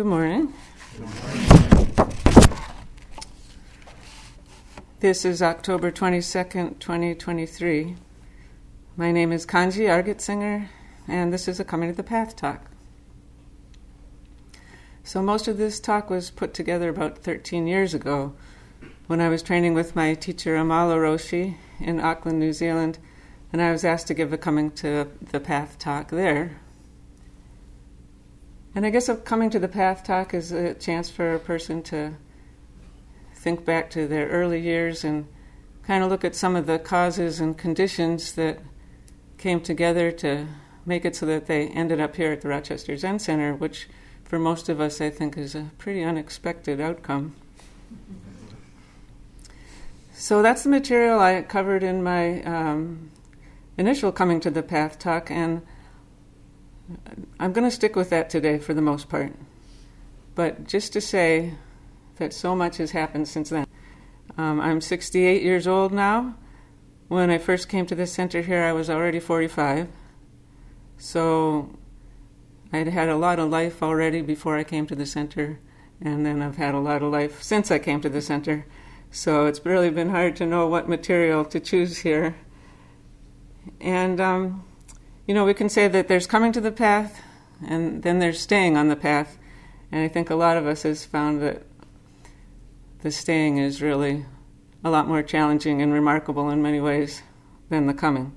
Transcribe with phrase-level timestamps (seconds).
[0.00, 0.54] Good morning.
[5.00, 7.96] This is October 22nd, 2023.
[8.96, 10.68] My name is Kanji Argetsinger,
[11.06, 12.70] and this is a Coming to the Path talk.
[15.04, 18.32] So, most of this talk was put together about 13 years ago
[19.06, 22.98] when I was training with my teacher Amala Roshi in Auckland, New Zealand,
[23.52, 26.56] and I was asked to give a Coming to the Path talk there.
[28.74, 32.14] And I guess Coming to the Path talk is a chance for a person to
[33.34, 35.26] think back to their early years and
[35.82, 38.60] kind of look at some of the causes and conditions that
[39.38, 40.46] came together to
[40.86, 43.88] make it so that they ended up here at the Rochester Zen Center, which
[44.22, 47.34] for most of us I think is a pretty unexpected outcome.
[50.12, 53.10] So that's the material I covered in my um,
[53.76, 55.62] initial Coming to the Path talk, and
[57.38, 59.32] I'm going to stick with that today for the most part.
[60.34, 61.54] But just to say,
[62.20, 63.66] that so much has happened since then.
[64.38, 66.36] Um, I'm 68 years old now.
[67.08, 69.88] When I first came to the center here, I was already 45.
[70.98, 71.76] So
[72.72, 75.58] I'd had a lot of life already before I came to the center,
[76.00, 78.66] and then I've had a lot of life since I came to the center.
[79.10, 82.36] So it's really been hard to know what material to choose here.
[83.80, 84.64] And, um,
[85.30, 87.22] you know, we can say that there's coming to the path,
[87.64, 89.38] and then there's staying on the path.
[89.92, 91.62] And I think a lot of us has found that
[93.02, 94.26] the staying is really
[94.82, 97.22] a lot more challenging and remarkable in many ways
[97.68, 98.32] than the coming.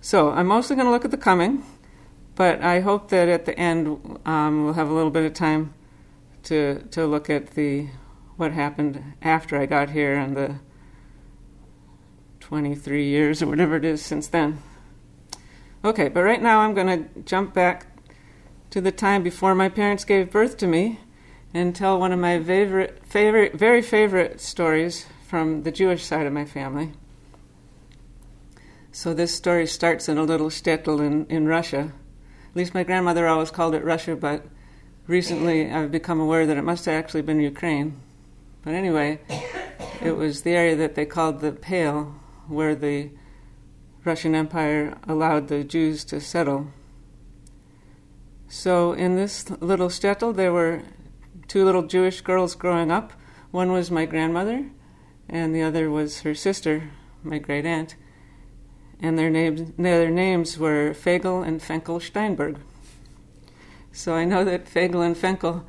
[0.00, 1.64] So I'm mostly going to look at the coming,
[2.36, 5.74] but I hope that at the end um, we'll have a little bit of time
[6.44, 7.88] to to look at the
[8.36, 10.54] what happened after I got here and the
[12.38, 14.62] 23 years or whatever it is since then.
[15.82, 17.86] Okay, but right now I'm going to jump back
[18.68, 21.00] to the time before my parents gave birth to me
[21.54, 26.34] and tell one of my favorite, favorite, very favorite stories from the Jewish side of
[26.34, 26.92] my family.
[28.92, 31.92] So this story starts in a little shtetl in, in Russia.
[32.50, 34.44] At least my grandmother always called it Russia, but
[35.06, 37.98] recently I've become aware that it must have actually been Ukraine.
[38.64, 39.20] But anyway,
[40.02, 42.14] it was the area that they called the Pale,
[42.48, 43.10] where the
[44.04, 46.68] Russian Empire allowed the Jews to settle.
[48.48, 50.82] So in this little shtetl, there were
[51.48, 53.12] two little Jewish girls growing up.
[53.50, 54.70] One was my grandmother,
[55.28, 56.90] and the other was her sister,
[57.22, 57.94] my great aunt.
[59.02, 62.58] And their names, their names were Fagel and Fenkel Steinberg.
[63.92, 65.64] So I know that Fagel and Fenkel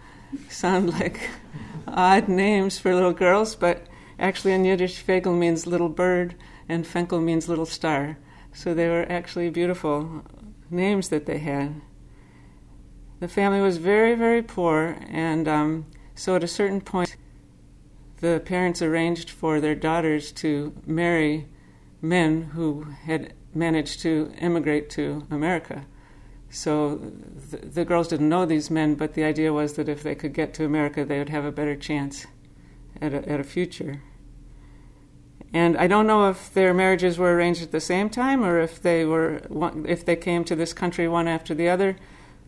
[0.49, 1.29] sound like
[1.87, 3.87] odd names for little girls, but
[4.17, 6.35] actually in Yiddish, Fagel means little bird
[6.71, 8.17] and Fenkel means little star.
[8.53, 10.23] So they were actually beautiful
[10.69, 11.81] names that they had
[13.21, 17.15] the family was very, very poor, and um, so at a certain point,
[18.19, 21.47] the parents arranged for their daughters to marry
[22.01, 25.85] men who had managed to immigrate to America.
[26.49, 26.95] So
[27.51, 30.33] the, the girls didn't know these men, but the idea was that if they could
[30.33, 32.25] get to America, they would have a better chance
[32.99, 34.01] at a, at a future.
[35.53, 38.81] And I don't know if their marriages were arranged at the same time or if
[38.81, 39.41] they were
[39.85, 41.97] if they came to this country one after the other.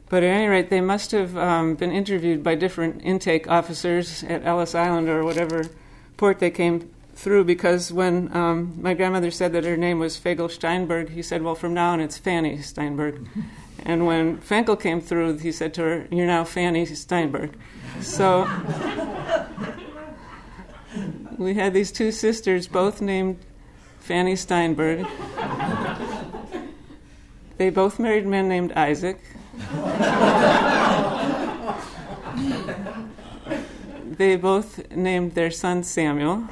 [0.09, 4.45] But at any rate, they must have um, been interviewed by different intake officers at
[4.45, 5.65] Ellis Island or whatever
[6.17, 10.49] port they came through because when um, my grandmother said that her name was Fagel
[10.49, 13.27] Steinberg, he said, Well, from now on it's Fanny Steinberg.
[13.85, 17.57] and when Fankel came through, he said to her, You're now Fanny Steinberg.
[18.01, 18.45] So
[21.37, 23.39] we had these two sisters, both named
[23.99, 25.05] Fanny Steinberg.
[27.57, 29.19] they both married men named Isaac.
[34.17, 36.47] they both named their son Samuel.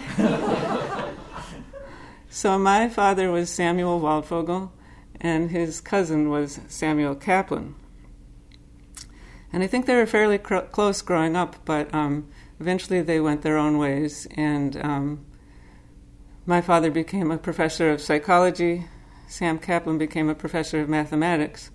[2.30, 4.72] so my father was Samuel Waldvogel,
[5.20, 7.76] and his cousin was Samuel Kaplan.
[9.54, 12.28] And I think they were fairly cr- close growing up, but um,
[12.62, 14.28] eventually they went their own ways.
[14.36, 15.26] And um,
[16.46, 18.86] my father became a professor of psychology.
[19.28, 21.72] Sam Kaplan became a professor of mathematics.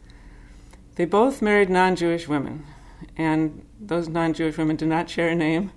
[0.94, 2.64] They both married non Jewish women,
[3.16, 5.72] and those non Jewish women did not share a name.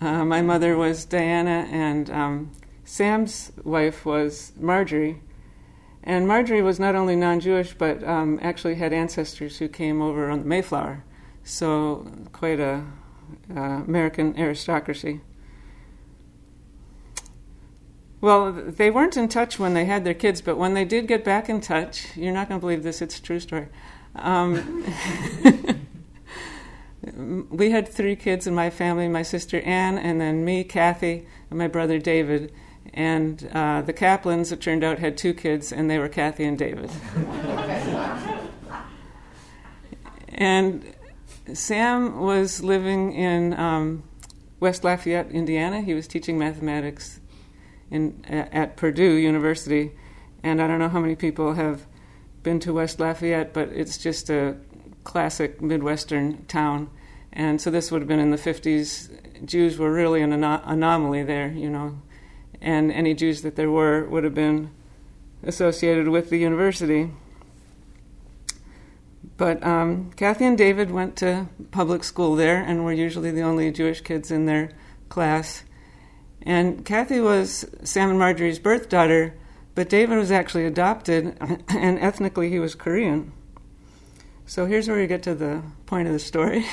[0.00, 2.52] Uh, my mother was Diana, and um,
[2.84, 5.20] Sam's wife was Marjorie.
[6.02, 10.30] And Marjorie was not only non Jewish, but um, actually had ancestors who came over
[10.30, 11.04] on the Mayflower.
[11.42, 12.84] So, quite a
[13.54, 15.20] uh, American aristocracy.
[18.20, 21.24] Well, they weren't in touch when they had their kids, but when they did get
[21.24, 23.68] back in touch, you're not going to believe this, it's a true story.
[24.14, 24.84] Um,
[27.50, 31.58] we had three kids in my family my sister Anne, and then me, Kathy, and
[31.58, 32.52] my brother David.
[32.92, 36.58] And uh, the Kaplans, it turned out, had two kids, and they were Kathy and
[36.58, 36.90] David.
[40.28, 40.84] and
[41.54, 44.04] Sam was living in um,
[44.58, 45.80] West Lafayette, Indiana.
[45.80, 47.20] He was teaching mathematics
[47.90, 49.92] in, at Purdue University.
[50.42, 51.86] And I don't know how many people have
[52.42, 54.56] been to West Lafayette, but it's just a
[55.04, 56.90] classic Midwestern town.
[57.32, 59.44] And so this would have been in the 50s.
[59.44, 62.00] Jews were really an anomaly there, you know
[62.60, 64.70] and any Jews that there were would have been
[65.42, 67.10] associated with the university.
[69.40, 73.72] But um, Kathy and David went to public school there and were usually the only
[73.72, 74.70] Jewish kids in their
[75.08, 75.64] class.
[76.42, 79.32] And Kathy was Sam and Marjorie's birth daughter,
[79.74, 81.38] but David was actually adopted,
[81.70, 83.32] and ethnically he was Korean.
[84.44, 86.66] So here's where we get to the point of the story.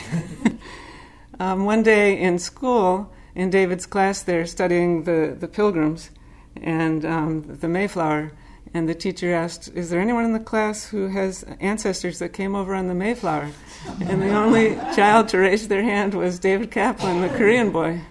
[1.39, 6.09] um, one day in school, in David's class they're studying the, the pilgrims
[6.57, 8.33] and um, the Mayflower.
[8.77, 12.53] And the teacher asked, Is there anyone in the class who has ancestors that came
[12.53, 13.49] over on the Mayflower?
[14.01, 18.01] And the only child to raise their hand was David Kaplan, the Korean boy.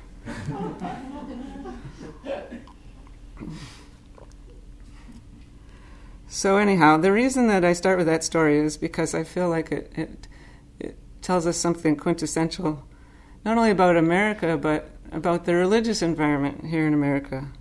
[6.26, 9.70] So, anyhow, the reason that I start with that story is because I feel like
[9.70, 10.28] it, it,
[10.80, 12.82] it tells us something quintessential,
[13.44, 17.52] not only about America, but about the religious environment here in America,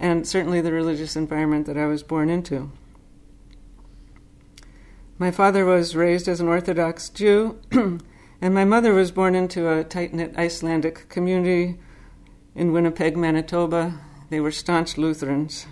[0.00, 2.70] and certainly the religious environment that I was born into.
[5.18, 9.82] My father was raised as an Orthodox Jew, and my mother was born into a
[9.82, 11.78] tight knit Icelandic community
[12.54, 13.98] in Winnipeg, Manitoba.
[14.30, 15.66] They were staunch Lutherans.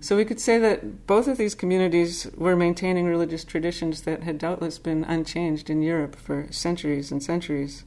[0.00, 4.38] So we could say that both of these communities were maintaining religious traditions that had
[4.38, 7.84] doubtless been unchanged in Europe for centuries and centuries.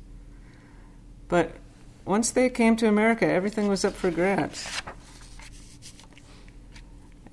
[1.27, 1.55] But
[2.05, 4.81] once they came to America, everything was up for grabs.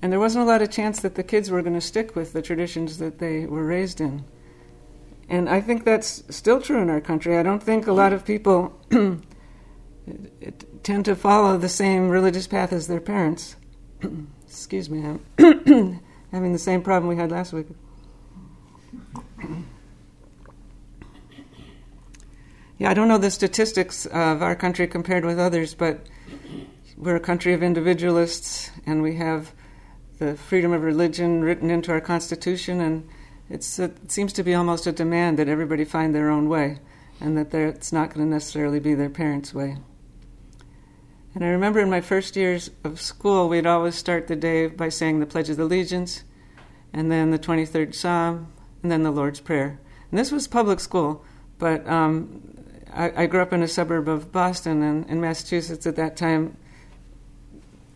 [0.01, 2.33] And there wasn't a lot of chance that the kids were going to stick with
[2.33, 4.25] the traditions that they were raised in.
[5.29, 7.37] And I think that's still true in our country.
[7.37, 8.77] I don't think a lot of people
[10.83, 13.55] tend to follow the same religious path as their parents.
[14.45, 16.01] Excuse me, I'm
[16.31, 17.67] having the same problem we had last week.
[22.77, 26.07] Yeah, I don't know the statistics of our country compared with others, but
[26.97, 29.53] we're a country of individualists, and we have
[30.21, 33.09] the freedom of religion written into our Constitution, and
[33.49, 36.77] it seems to be almost a demand that everybody find their own way,
[37.19, 39.77] and that it's not going to necessarily be their parents' way.
[41.33, 44.89] And I remember in my first years of school, we'd always start the day by
[44.89, 46.23] saying the Pledge of Allegiance,
[46.93, 48.53] and then the 23rd Psalm,
[48.83, 49.79] and then the Lord's Prayer.
[50.11, 51.25] And this was public school,
[51.57, 52.43] but um,
[52.93, 56.57] I, I, grew up in a suburb of Boston, and in Massachusetts at that time,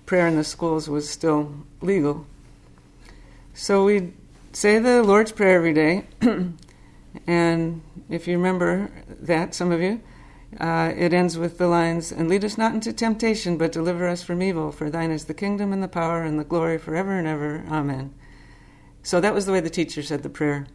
[0.05, 2.25] prayer in the schools was still legal.
[3.53, 4.13] So we'd
[4.53, 6.05] say the Lord's Prayer every day,
[7.27, 8.89] and if you remember
[9.21, 10.01] that, some of you,
[10.59, 14.23] uh, it ends with the lines, And lead us not into temptation, but deliver us
[14.23, 17.27] from evil, for thine is the kingdom and the power and the glory forever and
[17.27, 17.63] ever.
[17.69, 18.13] Amen.
[19.03, 20.67] So that was the way the teacher said the prayer.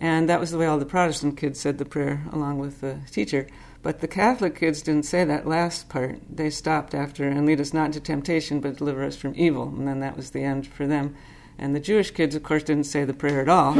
[0.00, 2.98] And that was the way all the Protestant kids said the prayer along with the
[3.10, 3.46] teacher.
[3.84, 6.18] But the Catholic kids didn't say that last part.
[6.34, 9.68] They stopped after, and lead us not into temptation, but deliver us from evil.
[9.68, 11.14] And then that was the end for them.
[11.58, 13.74] And the Jewish kids, of course, didn't say the prayer at all.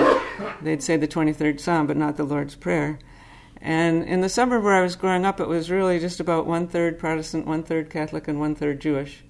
[0.60, 2.98] They'd say the 23rd Psalm, but not the Lord's Prayer.
[3.62, 6.68] And in the suburb where I was growing up, it was really just about one
[6.68, 9.24] third Protestant, one third Catholic, and one third Jewish.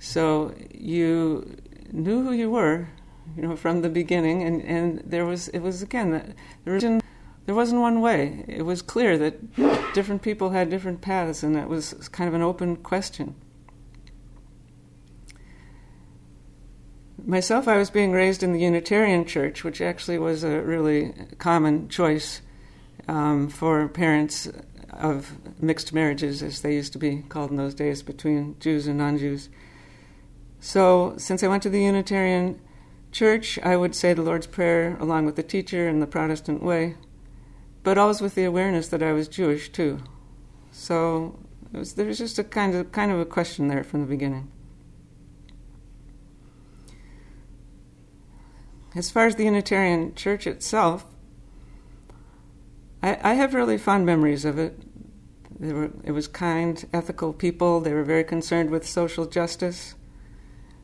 [0.00, 1.56] So you
[1.92, 2.88] knew who you were,
[3.36, 4.42] you know, from the beginning.
[4.42, 6.82] And, and there was, it was again, there, was,
[7.46, 8.44] there wasn't one way.
[8.48, 12.42] It was clear that different people had different paths, and that was kind of an
[12.42, 13.36] open question.
[17.24, 21.88] Myself, I was being raised in the Unitarian Church, which actually was a really common
[21.88, 22.42] choice
[23.08, 24.48] um, for parents
[24.90, 28.98] of mixed marriages, as they used to be called in those days, between Jews and
[28.98, 29.48] non Jews.
[30.58, 32.60] So, since I went to the Unitarian
[33.12, 36.96] church, I would say the Lord's Prayer along with the teacher in the Protestant way,
[37.86, 40.00] but always with the awareness that I was Jewish too.
[40.72, 41.38] So
[41.70, 44.50] was, there was just a kind of kind of a question there from the beginning.
[48.96, 51.06] As far as the Unitarian Church itself,
[53.04, 54.82] I, I have really fond memories of it.
[55.60, 57.78] Were, it was kind, ethical people.
[57.80, 59.94] They were very concerned with social justice.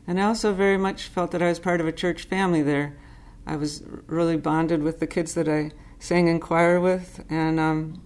[0.06, 2.96] And I also very much felt that I was part of a church family there.
[3.44, 8.02] I was really bonded with the kids that I sang in choir with, and um,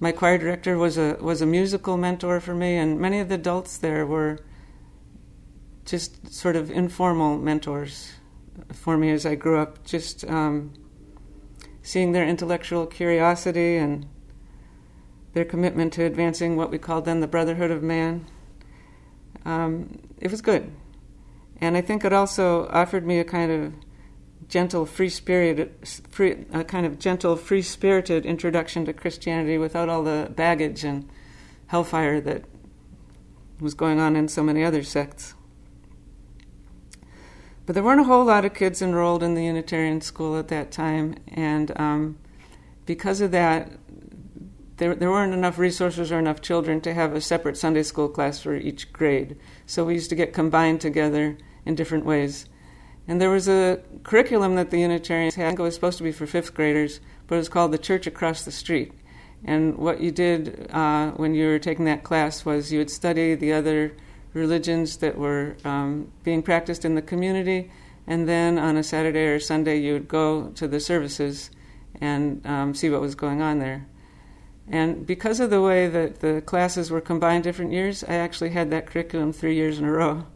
[0.00, 3.34] my choir director was a was a musical mentor for me, and many of the
[3.34, 4.38] adults there were
[5.84, 8.12] just sort of informal mentors
[8.72, 9.84] for me as I grew up.
[9.84, 10.72] Just um,
[11.82, 14.06] seeing their intellectual curiosity and
[15.34, 18.24] their commitment to advancing what we called then the brotherhood of man.
[19.44, 20.72] Um, it was good,
[21.60, 23.74] and I think it also offered me a kind of
[24.48, 25.72] gentle, free spirited,
[26.10, 31.08] free, a kind of gentle, free spirited introduction to Christianity without all the baggage and
[31.68, 32.44] hellfire that
[33.60, 35.34] was going on in so many other sects.
[37.64, 40.70] But there weren't a whole lot of kids enrolled in the Unitarian school at that
[40.70, 42.18] time, and um,
[42.84, 43.72] because of that,
[44.76, 48.40] there, there weren't enough resources or enough children to have a separate Sunday school class
[48.40, 49.36] for each grade.
[49.64, 52.46] So we used to get combined together in different ways.
[53.08, 55.54] And there was a curriculum that the Unitarians had.
[55.54, 58.44] It was supposed to be for fifth graders, but it was called the Church Across
[58.44, 58.92] the Street.
[59.44, 63.34] And what you did uh, when you were taking that class was you would study
[63.34, 63.92] the other
[64.32, 67.70] religions that were um, being practiced in the community,
[68.06, 71.50] and then on a Saturday or Sunday you would go to the services
[72.00, 73.86] and um, see what was going on there.
[74.68, 78.70] And because of the way that the classes were combined different years, I actually had
[78.70, 80.26] that curriculum three years in a row.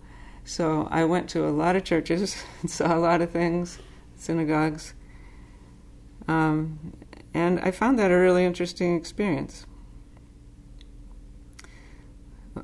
[0.44, 3.78] So I went to a lot of churches, and saw a lot of things,
[4.16, 4.94] synagogues,
[6.28, 6.94] um,
[7.35, 9.66] and I found that a really interesting experience.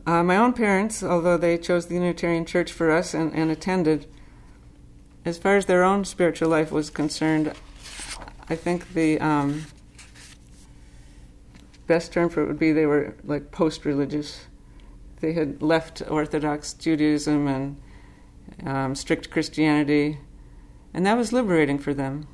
[0.06, 4.06] Uh, my own parents, although they chose the Unitarian Church for us and, and attended,
[5.24, 7.52] as far as their own spiritual life was concerned,
[8.48, 9.66] I think the um,
[11.86, 14.46] best term for it would be they were like post religious
[15.20, 17.80] they had left Orthodox Judaism and
[18.64, 20.18] um, strict Christianity,
[20.92, 22.26] and that was liberating for them.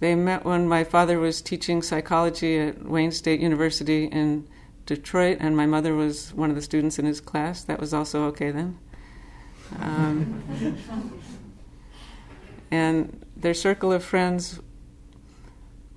[0.00, 4.48] They met when my father was teaching psychology at Wayne State University in
[4.86, 7.64] Detroit, and my mother was one of the students in his class.
[7.64, 8.78] That was also okay then.
[9.78, 10.42] Um,
[12.70, 14.58] and their circle of friends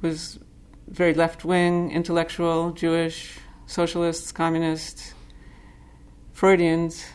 [0.01, 0.37] was
[0.87, 5.12] very left wing, intellectual, Jewish, socialists, communists,
[6.43, 7.05] Freudians.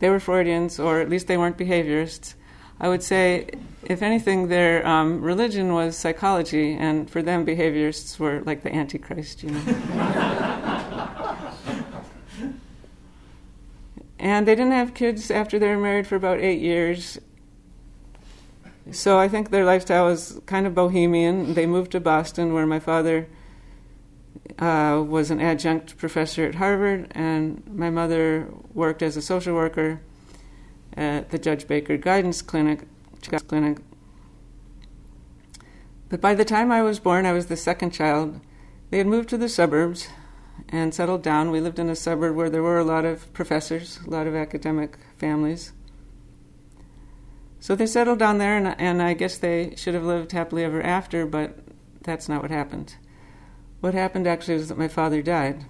[0.00, 2.34] They were Freudians, or at least they weren't behaviorists.
[2.80, 3.50] I would say,
[3.84, 9.44] if anything, their um, religion was psychology, and for them, behaviorists were like the Antichrist,
[9.44, 9.60] you know.
[14.18, 17.20] and they didn't have kids after they were married for about eight years.
[18.90, 21.54] So I think their lifestyle was kind of bohemian.
[21.54, 23.28] They moved to Boston, where my father
[24.58, 30.00] uh, was an adjunct professor at Harvard, and my mother worked as a social worker
[30.96, 32.80] at the Judge Baker Guidance Clinic.
[33.48, 33.78] Clinic.
[36.08, 38.40] But by the time I was born, I was the second child.
[38.90, 40.08] They had moved to the suburbs
[40.68, 41.50] and settled down.
[41.50, 44.34] We lived in a suburb where there were a lot of professors, a lot of
[44.34, 45.72] academic families.
[47.60, 50.82] So they settled down there, and, and I guess they should have lived happily ever
[50.82, 51.58] after, but
[52.02, 52.96] that's not what happened.
[53.84, 55.66] What happened actually was that my father died.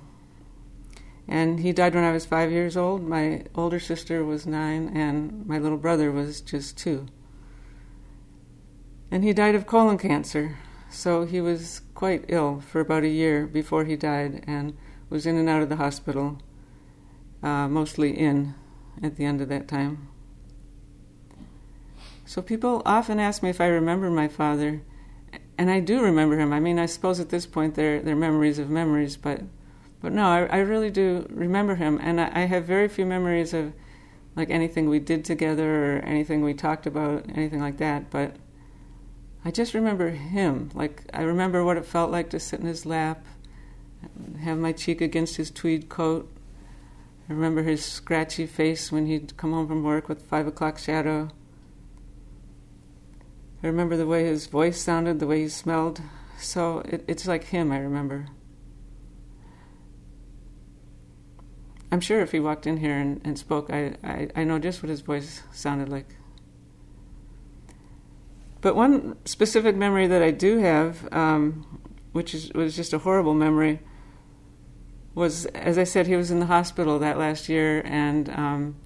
[1.26, 3.02] And he died when I was five years old.
[3.02, 7.06] My older sister was nine, and my little brother was just two.
[9.10, 10.58] And he died of colon cancer.
[10.88, 14.76] So he was quite ill for about a year before he died and
[15.10, 16.38] was in and out of the hospital,
[17.42, 18.54] uh, mostly in
[19.02, 20.06] at the end of that time.
[22.24, 24.82] So people often ask me if I remember my father
[25.56, 26.52] and I do remember him.
[26.52, 29.40] I mean, I suppose at this point they're, they're memories of memories, but,
[30.00, 31.98] but no, I, I really do remember him.
[32.02, 33.72] And I, I have very few memories of
[34.36, 38.10] like anything we did together or anything we talked about, anything like that.
[38.10, 38.36] But
[39.44, 40.70] I just remember him.
[40.74, 43.24] Like, I remember what it felt like to sit in his lap,
[44.40, 46.30] have my cheek against his tweed coat.
[47.28, 51.30] I remember his scratchy face when he'd come home from work with five o'clock shadow.
[53.64, 56.02] I remember the way his voice sounded, the way he smelled.
[56.38, 58.26] So it, it's like him, I remember.
[61.90, 64.82] I'm sure if he walked in here and, and spoke, I, I, I know just
[64.82, 66.14] what his voice sounded like.
[68.60, 71.80] But one specific memory that I do have, um,
[72.12, 73.80] which is, was just a horrible memory,
[75.14, 78.76] was, as I said, he was in the hospital that last year, and um,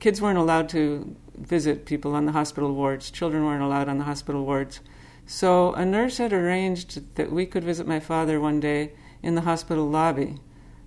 [0.00, 3.10] kids weren't allowed to visit people on the hospital wards.
[3.10, 4.80] Children weren't allowed on the hospital wards.
[5.26, 9.42] So a nurse had arranged that we could visit my father one day in the
[9.42, 10.38] hospital lobby.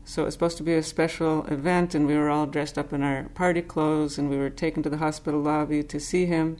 [0.05, 2.93] So it was supposed to be a special event, and we were all dressed up
[2.93, 6.57] in our party clothes, and we were taken to the hospital lobby to see him.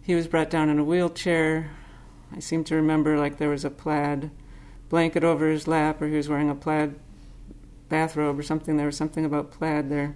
[0.00, 1.70] He was brought down in a wheelchair,
[2.34, 4.30] I seem to remember like there was a plaid
[4.88, 6.94] blanket over his lap, or he was wearing a plaid
[7.88, 8.76] bathrobe or something.
[8.76, 10.14] There was something about plaid there.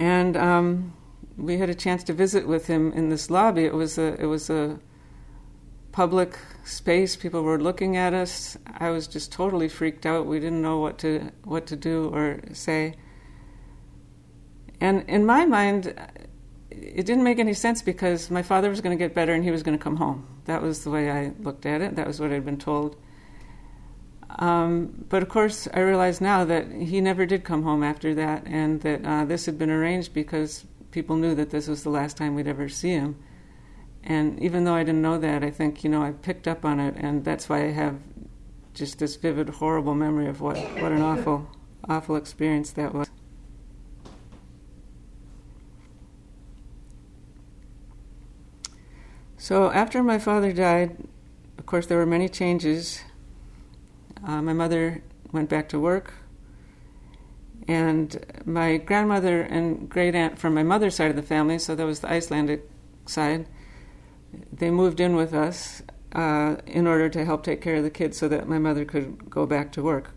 [0.00, 0.94] And um,
[1.36, 3.66] we had a chance to visit with him in this lobby.
[3.66, 4.80] It was a it was a
[5.92, 7.16] public space.
[7.16, 8.56] People were looking at us.
[8.66, 10.24] I was just totally freaked out.
[10.24, 12.94] We didn't know what to what to do or say.
[14.80, 15.94] And in my mind,
[16.70, 19.50] it didn't make any sense because my father was going to get better and he
[19.50, 20.26] was going to come home.
[20.46, 21.96] That was the way I looked at it.
[21.96, 22.96] That was what I'd been told.
[24.38, 28.46] Um, but of course, I realize now that he never did come home after that,
[28.46, 32.16] and that uh, this had been arranged because people knew that this was the last
[32.16, 33.16] time we'd ever see him.
[34.02, 36.80] And even though I didn't know that, I think you know I picked up on
[36.80, 37.98] it, and that's why I have
[38.72, 41.48] just this vivid, horrible memory of what what an awful,
[41.88, 43.10] awful experience that was.
[49.36, 50.96] So after my father died,
[51.58, 53.02] of course there were many changes.
[54.26, 56.12] Uh, my mother went back to work,
[57.66, 61.86] and my grandmother and great aunt from my mother's side of the family, so that
[61.86, 62.68] was the Icelandic
[63.06, 63.46] side,
[64.52, 65.82] they moved in with us
[66.14, 69.30] uh, in order to help take care of the kids so that my mother could
[69.30, 70.12] go back to work.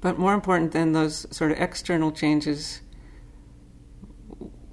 [0.00, 2.80] But more important than those sort of external changes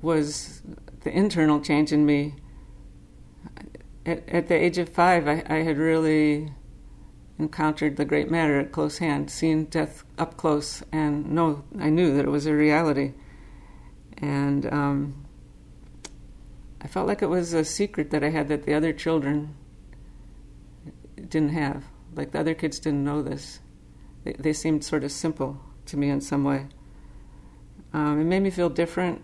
[0.01, 0.62] was
[1.01, 2.36] the internal change in me.
[4.06, 6.53] At, at the age of five, I, I had really
[7.39, 12.15] encountered the great matter at close hand, seen death up close, and know I knew
[12.15, 13.13] that it was a reality.
[14.17, 15.25] And um,
[16.82, 19.56] I felt like it was a secret that I had that the other children
[21.15, 21.86] didn't have.
[22.15, 23.60] Like the other kids didn't know this.
[24.24, 26.67] They, they seemed sort of simple to me in some way.
[27.94, 29.22] Um, it made me feel different,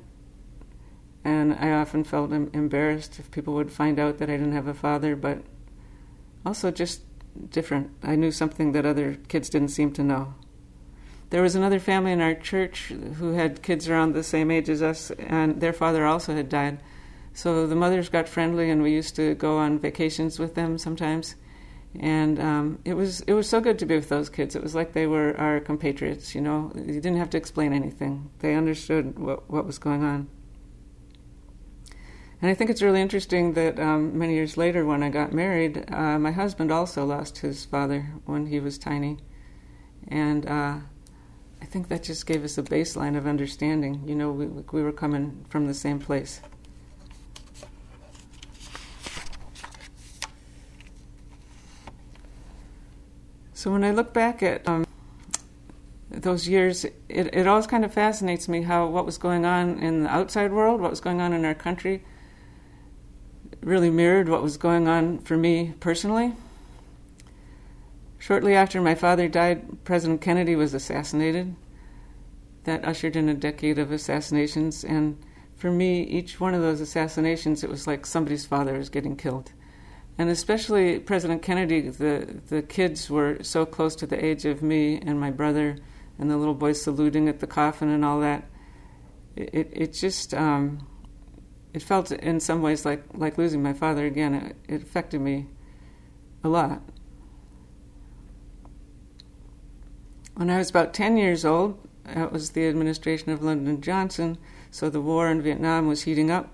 [1.23, 4.67] and I often felt em- embarrassed if people would find out that I didn't have
[4.67, 5.43] a father, but
[6.45, 7.01] also just
[7.49, 7.91] different.
[8.03, 10.33] I knew something that other kids didn't seem to know.
[11.29, 14.83] There was another family in our church who had kids around the same age as
[14.83, 16.79] us, and their father also had died.
[17.33, 21.35] So the mothers got friendly, and we used to go on vacations with them sometimes.
[21.99, 24.55] And um, it was it was so good to be with those kids.
[24.55, 26.33] It was like they were our compatriots.
[26.33, 30.27] You know, you didn't have to explain anything; they understood what what was going on.
[32.43, 35.89] And I think it's really interesting that um, many years later, when I got married,
[35.89, 39.19] uh, my husband also lost his father when he was tiny.
[40.09, 40.79] And uh,
[41.61, 44.03] I think that just gave us a baseline of understanding.
[44.05, 46.41] You know, we, we were coming from the same place.
[53.53, 54.85] So when I look back at um,
[56.11, 60.03] those years, it, it always kind of fascinates me how what was going on in
[60.03, 62.03] the outside world, what was going on in our country,
[63.63, 66.33] really mirrored what was going on for me personally.
[68.19, 71.55] Shortly after my father died, President Kennedy was assassinated.
[72.63, 75.17] That ushered in a decade of assassinations, and
[75.57, 79.51] for me, each one of those assassinations, it was like somebody's father was getting killed.
[80.17, 85.01] And especially President Kennedy, the, the kids were so close to the age of me
[85.01, 85.77] and my brother,
[86.17, 88.45] and the little boys saluting at the coffin and all that.
[89.35, 90.87] It, it just, um,
[91.73, 94.33] it felt in some ways like, like losing my father again.
[94.33, 95.47] It, it affected me
[96.43, 96.81] a lot.
[100.35, 104.37] When I was about 10 years old, that was the administration of Lyndon Johnson,
[104.71, 106.49] so the war in Vietnam was heating up.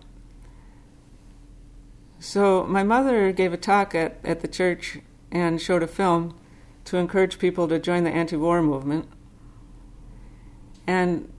[2.20, 5.00] So my mother gave a talk at, at the church
[5.32, 6.38] and showed a film
[6.86, 9.08] to encourage people to join the anti war movement.
[10.86, 11.32] And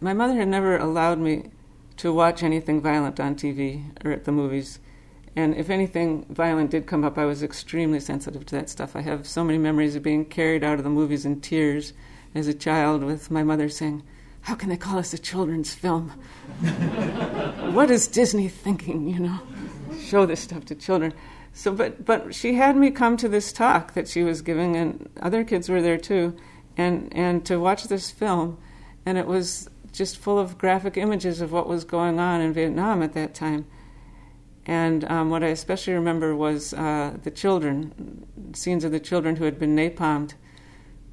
[0.00, 1.50] my mother had never allowed me
[1.98, 4.78] to watch anything violent on TV or at the movies.
[5.36, 8.96] And if anything violent did come up, I was extremely sensitive to that stuff.
[8.96, 11.92] I have so many memories of being carried out of the movies in tears
[12.34, 14.02] as a child with my mother saying,
[14.42, 16.10] How can they call this a children's film?
[17.72, 19.40] what is Disney thinking, you know?
[20.00, 21.12] Show this stuff to children.
[21.52, 25.08] So, but, but she had me come to this talk that she was giving, and
[25.20, 26.36] other kids were there too,
[26.76, 28.58] and, and to watch this film.
[29.04, 33.02] And it was just full of graphic images of what was going on in Vietnam
[33.02, 33.66] at that time.
[34.64, 39.44] And um, what I especially remember was uh, the children, scenes of the children who
[39.44, 40.34] had been napalmed.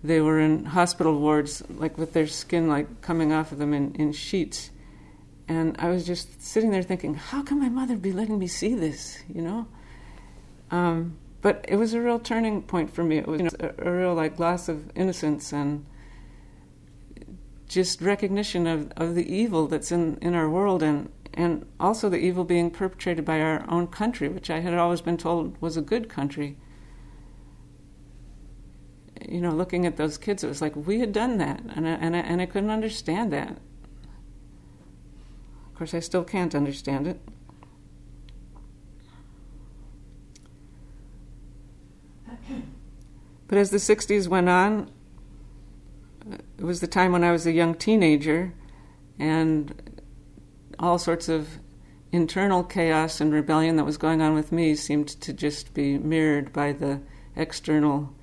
[0.04, 3.96] They were in hospital wards, like with their skin like coming off of them in,
[3.96, 4.70] in sheets.
[5.48, 8.76] And I was just sitting there thinking, how can my mother be letting me see
[8.76, 9.24] this?
[9.34, 9.68] You know.
[10.70, 13.18] Um, but it was a real turning point for me.
[13.18, 15.86] It was you know, a, a real like loss of innocence and
[17.68, 22.18] just recognition of, of the evil that's in, in our world and and also the
[22.18, 25.82] evil being perpetrated by our own country, which I had always been told was a
[25.82, 26.56] good country.
[29.28, 31.92] You know, looking at those kids, it was like we had done that, and I,
[31.92, 33.58] and I, and I couldn't understand that.
[35.68, 37.20] Of course, I still can't understand it.
[43.48, 44.90] But as the 60s went on,
[46.66, 48.52] it was the time when I was a young teenager,
[49.20, 50.02] and
[50.80, 51.60] all sorts of
[52.12, 56.52] internal chaos and rebellion that was going on with me seemed to just be mirrored
[56.52, 57.02] by the
[57.36, 58.16] external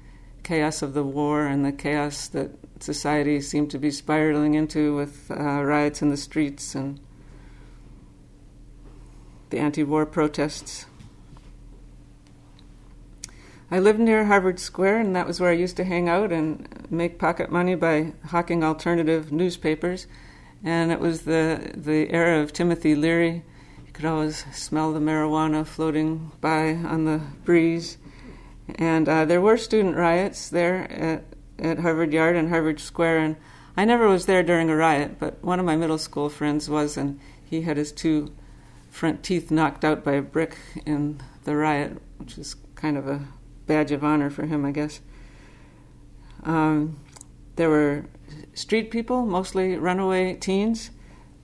[0.42, 2.50] chaos of the war and the chaos that
[2.81, 6.98] society seemed to be spiraling into with uh, riots in the streets and
[9.50, 10.87] the anti war protests.
[13.72, 16.68] I lived near Harvard Square, and that was where I used to hang out and
[16.90, 20.06] make pocket money by hawking alternative newspapers.
[20.62, 23.42] And it was the, the era of Timothy Leary.
[23.87, 27.96] You could always smell the marijuana floating by on the breeze.
[28.74, 31.24] And uh, there were student riots there at,
[31.58, 33.20] at Harvard Yard and Harvard Square.
[33.20, 33.37] And
[33.74, 36.98] I never was there during a riot, but one of my middle school friends was,
[36.98, 38.35] and he had his two
[38.90, 43.28] front teeth knocked out by a brick in the riot, which was kind of a
[43.66, 45.01] badge of honor for him, I guess.
[46.44, 46.98] Um,
[47.57, 48.05] there were
[48.55, 50.90] street people, mostly runaway teens,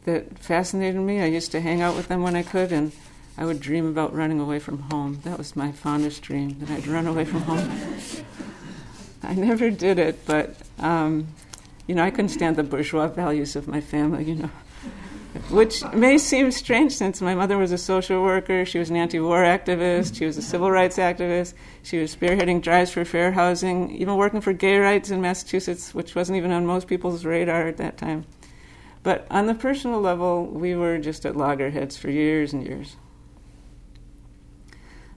[0.04, 1.20] that fascinated me.
[1.20, 2.92] I used to hang out with them when I could, and
[3.36, 5.20] I would dream about running away from home.
[5.24, 7.80] That was my fondest dream, that I'd run away from home.
[9.22, 11.28] I never did it, but, um,
[11.86, 14.50] you know, I couldn't stand the bourgeois values of my family, you know
[15.50, 19.20] which may seem strange since my mother was a social worker, she was an anti
[19.20, 23.90] war activist, she was a civil rights activist, she was spearheading drives for fair housing,
[23.96, 27.76] even working for gay rights in Massachusetts, which wasn't even on most people's radar at
[27.76, 28.24] that time.
[29.02, 32.96] But on the personal level, we were just at loggerheads for years and years.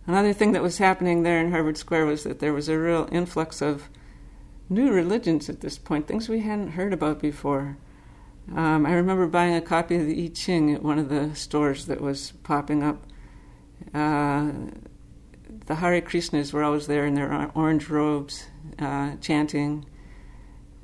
[0.08, 3.08] Another thing that was happening there in Harvard Square was that there was a real
[3.12, 3.90] influx of
[4.70, 7.78] new religions at this point, things we hadn't heard about before.
[8.56, 11.86] Um, I remember buying a copy of the I Ching at one of the stores
[11.86, 13.06] that was popping up.
[13.94, 14.52] Uh,
[15.68, 19.86] the Hare Krishnas were always there in their orange robes, uh, chanting,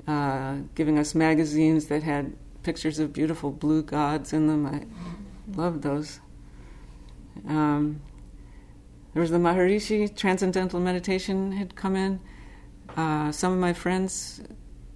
[0.07, 4.65] uh, giving us magazines that had pictures of beautiful blue gods in them.
[4.65, 4.85] I
[5.53, 6.21] loved those.
[7.47, 8.01] Um,
[9.13, 12.21] there was the Maharishi Transcendental Meditation had come in.
[12.95, 14.41] Uh, some of my friends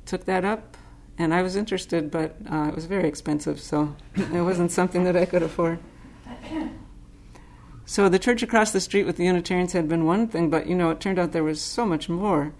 [0.05, 0.77] took that up
[1.17, 5.15] and I was interested, but uh, it was very expensive, so it wasn't something that
[5.15, 5.79] I could afford.
[7.83, 10.75] So the church across the street with the Unitarians had been one thing, but you
[10.75, 12.53] know, it turned out there was so much more.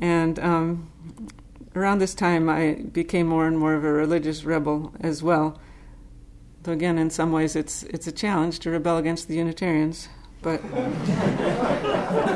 [0.00, 0.90] And um,
[1.76, 5.60] around this time, I became more and more of a religious rebel as well.
[6.64, 10.08] Though again, in some ways, it's it's a challenge to rebel against the Unitarians,
[10.42, 10.60] but.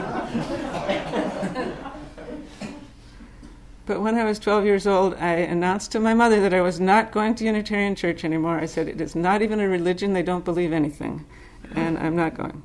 [3.87, 6.81] But when I was 12 years old, I announced to my mother that I was
[6.81, 8.59] not going to Unitarian Church anymore.
[8.59, 11.27] I said, It is not even a religion, they don't believe anything,
[11.75, 12.63] and I'm not going.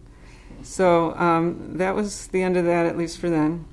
[0.64, 3.66] So um, that was the end of that, at least for then.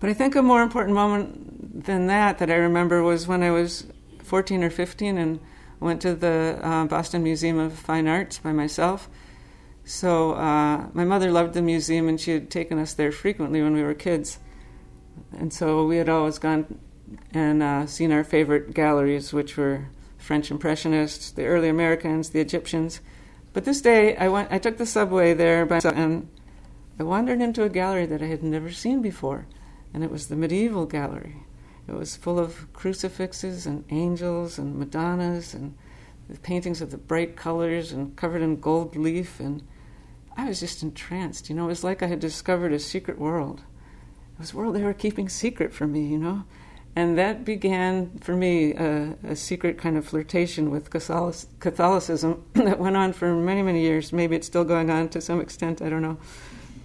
[0.00, 3.50] But I think a more important moment than that that I remember was when I
[3.50, 3.86] was
[4.22, 5.40] 14 or 15 and
[5.80, 9.08] went to the uh, Boston Museum of Fine Arts by myself.
[9.84, 13.74] So uh, my mother loved the museum and she had taken us there frequently when
[13.74, 14.38] we were kids.
[15.38, 16.78] And so we had always gone
[17.32, 23.00] and uh, seen our favorite galleries, which were French Impressionists, the early Americans, the Egyptians.
[23.52, 24.52] But this day, I went.
[24.52, 26.28] I took the subway there, by, and
[26.98, 29.46] I wandered into a gallery that I had never seen before,
[29.94, 31.44] and it was the medieval gallery.
[31.88, 35.76] It was full of crucifixes and angels and Madonnas and
[36.28, 39.62] the paintings of the bright colors and covered in gold leaf, and
[40.36, 41.48] I was just entranced.
[41.48, 43.62] You know, it was like I had discovered a secret world
[44.38, 46.44] this world they were keeping secret from me, you know.
[46.94, 52.96] And that began for me a, a secret kind of flirtation with Catholicism that went
[52.96, 54.14] on for many, many years.
[54.14, 56.16] Maybe it's still going on to some extent, I don't know.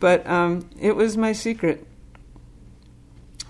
[0.01, 1.87] But um, it was my secret.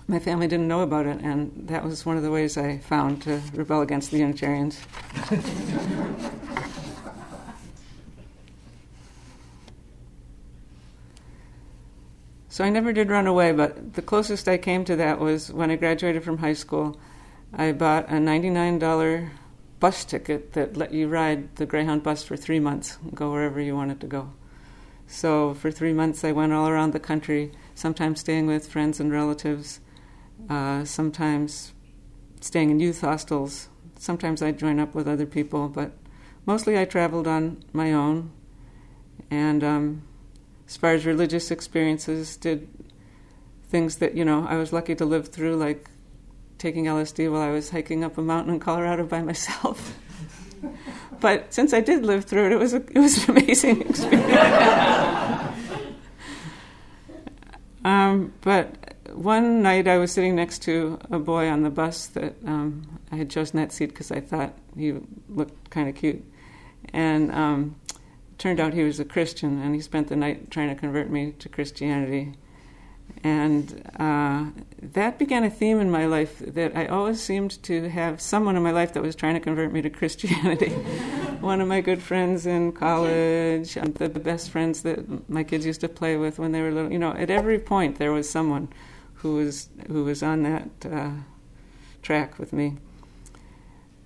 [0.06, 3.22] My family didn't know about it, and that was one of the ways I found
[3.22, 4.78] to rebel against the Unitarians.
[12.52, 15.70] So I never did run away, but the closest I came to that was when
[15.70, 17.00] I graduated from high school.
[17.50, 19.30] I bought a $99
[19.80, 23.74] bus ticket that let you ride the Greyhound bus for three months, go wherever you
[23.74, 24.34] wanted to go.
[25.06, 29.10] So for three months, I went all around the country, sometimes staying with friends and
[29.10, 29.80] relatives,
[30.50, 31.72] uh, sometimes
[32.42, 33.70] staying in youth hostels.
[33.98, 35.92] Sometimes I'd join up with other people, but
[36.44, 38.30] mostly I traveled on my own.
[39.30, 40.02] And um,
[40.72, 42.66] as far as religious experiences, did
[43.68, 45.90] things that, you know, I was lucky to live through, like
[46.56, 49.98] taking LSD while I was hiking up a mountain in Colorado by myself.
[51.20, 54.38] but since I did live through it, it was, a, it was an amazing experience.
[57.84, 62.34] um, but one night I was sitting next to a boy on the bus that
[62.46, 64.94] um, I had chosen that seat because I thought he
[65.28, 66.24] looked kind of cute.
[66.94, 67.76] And um,
[68.42, 71.32] turned out he was a Christian, and he spent the night trying to convert me
[71.38, 72.34] to Christianity.
[73.22, 74.46] And uh,
[74.82, 78.62] that began a theme in my life that I always seemed to have someone in
[78.64, 80.70] my life that was trying to convert me to Christianity.
[81.40, 85.88] One of my good friends in college, the best friends that my kids used to
[85.88, 86.90] play with when they were little.
[86.90, 88.68] You know, at every point there was someone
[89.14, 91.10] who was who was on that uh,
[92.02, 92.78] track with me.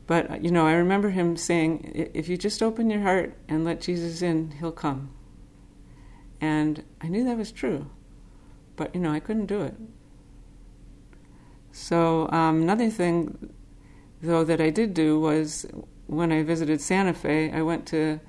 [0.07, 3.81] But you know, I remember him saying, "If you just open your heart and let
[3.81, 5.11] Jesus in, He'll come."
[6.41, 7.91] And I knew that was true
[8.77, 9.75] but you know I couldn't do it.
[11.73, 13.53] So um, another thing,
[14.23, 15.67] though, that I did do was
[16.07, 18.21] when I visited Santa Fe, I went to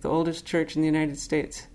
[0.00, 1.66] the oldest church in the United States,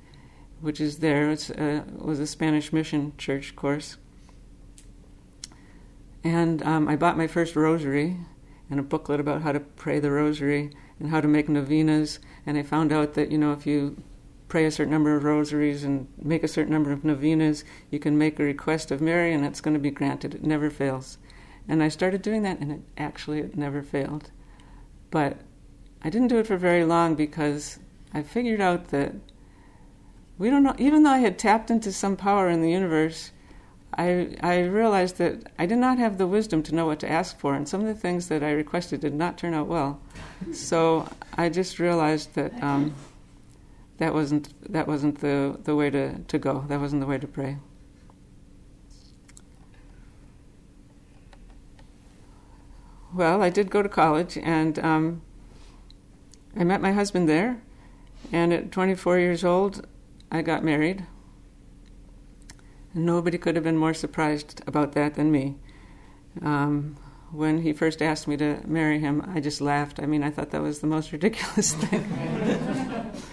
[0.60, 1.30] which is there.
[1.30, 3.98] It uh, was a Spanish mission church, of course.
[6.24, 8.18] And um, I bought my first rosary
[8.72, 12.18] and a booklet about how to pray the rosary and how to make novenas.
[12.48, 14.02] And I found out that, you know, if you
[14.52, 17.64] pray a certain number of rosaries and make a certain number of novenas.
[17.90, 20.36] You can make a request of Mary, and it's going to be granted.
[20.36, 21.18] It never fails.
[21.70, 24.30] And I started doing that, and it actually it never failed.
[25.10, 25.38] But
[26.04, 27.80] I didn't do it for very long because
[28.14, 29.14] I figured out that
[30.38, 30.76] we don't know.
[30.78, 33.32] Even though I had tapped into some power in the universe,
[33.98, 37.38] I I realized that I did not have the wisdom to know what to ask
[37.38, 40.00] for, and some of the things that I requested did not turn out well.
[40.54, 42.62] So I just realized that.
[42.64, 42.94] Um,
[44.02, 46.66] that wasn't that wasn't the the way to, to go.
[46.68, 47.58] That wasn't the way to pray.
[53.14, 55.22] Well, I did go to college, and um,
[56.56, 57.62] I met my husband there.
[58.32, 59.86] And at 24 years old,
[60.32, 61.06] I got married.
[62.94, 65.56] Nobody could have been more surprised about that than me.
[66.42, 66.98] Um,
[67.32, 70.00] when he first asked me to marry him, I just laughed.
[70.00, 73.12] I mean, I thought that was the most ridiculous thing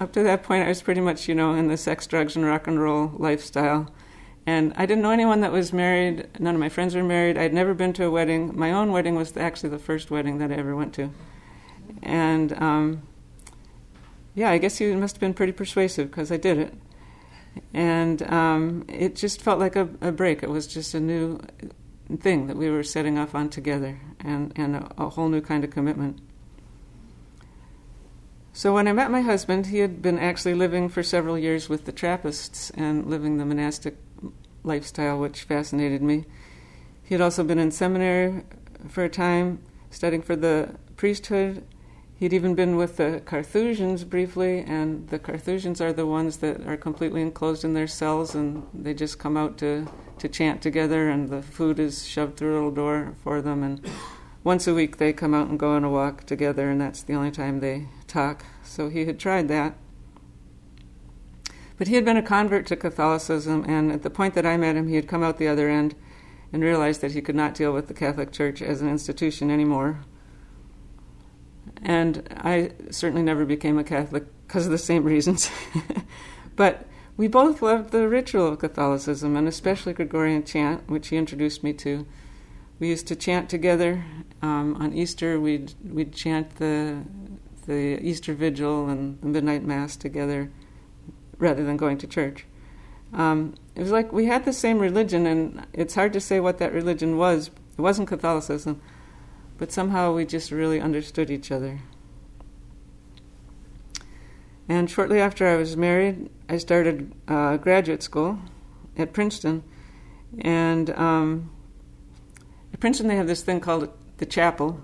[0.00, 2.44] up to that point, I was pretty much, you know, in the sex, drugs, and
[2.44, 3.92] rock and roll lifestyle.
[4.46, 6.26] And I didn't know anyone that was married.
[6.38, 7.36] None of my friends were married.
[7.36, 8.58] I'd never been to a wedding.
[8.58, 11.10] My own wedding was actually the first wedding that I ever went to.
[12.02, 13.02] And um,
[14.34, 16.74] yeah, I guess he must have been pretty persuasive because I did it.
[17.72, 20.42] And um, it just felt like a, a, break.
[20.42, 21.40] It was just a new
[22.20, 25.62] thing that we were setting off on together and, and a, a whole new kind
[25.62, 26.20] of commitment.
[28.52, 31.84] So when I met my husband, he had been actually living for several years with
[31.84, 33.96] the Trappists and living the monastic
[34.64, 36.24] lifestyle, which fascinated me.
[37.02, 38.44] He had also been in seminary
[38.88, 41.64] for a time, studying for the priesthood.
[42.20, 46.76] He'd even been with the Carthusians briefly, and the Carthusians are the ones that are
[46.76, 51.30] completely enclosed in their cells and they just come out to, to chant together, and
[51.30, 53.62] the food is shoved through a little door for them.
[53.62, 53.80] And
[54.44, 57.14] once a week they come out and go on a walk together, and that's the
[57.14, 58.44] only time they talk.
[58.62, 59.78] So he had tried that.
[61.78, 64.76] But he had been a convert to Catholicism, and at the point that I met
[64.76, 65.94] him, he had come out the other end
[66.52, 70.00] and realized that he could not deal with the Catholic Church as an institution anymore.
[71.82, 75.50] And I certainly never became a Catholic because of the same reasons.
[76.56, 81.62] but we both loved the ritual of Catholicism, and especially Gregorian chant, which he introduced
[81.62, 82.06] me to.
[82.78, 84.04] We used to chant together.
[84.42, 87.02] Um, on Easter, we'd, we'd chant the
[87.66, 90.50] the Easter Vigil and the Midnight Mass together
[91.38, 92.44] rather than going to church.
[93.12, 96.58] Um, it was like we had the same religion, and it's hard to say what
[96.58, 97.48] that religion was.
[97.78, 98.80] It wasn't Catholicism,
[99.60, 101.80] but somehow we just really understood each other.
[104.70, 108.38] And shortly after I was married, I started uh, graduate school
[108.96, 109.62] at Princeton.
[110.38, 111.50] And um,
[112.72, 114.80] at Princeton, they have this thing called the chapel,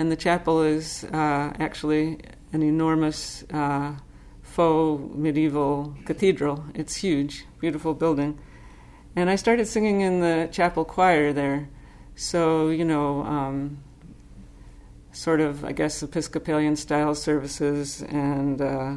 [0.00, 2.18] and the chapel is uh, actually
[2.52, 3.94] an enormous uh,
[4.42, 6.64] faux medieval cathedral.
[6.74, 8.36] It's huge, beautiful building.
[9.14, 11.68] And I started singing in the chapel choir there.
[12.16, 13.78] So, you know, um,
[15.18, 18.94] sort of, I guess, Episcopalian style services and uh,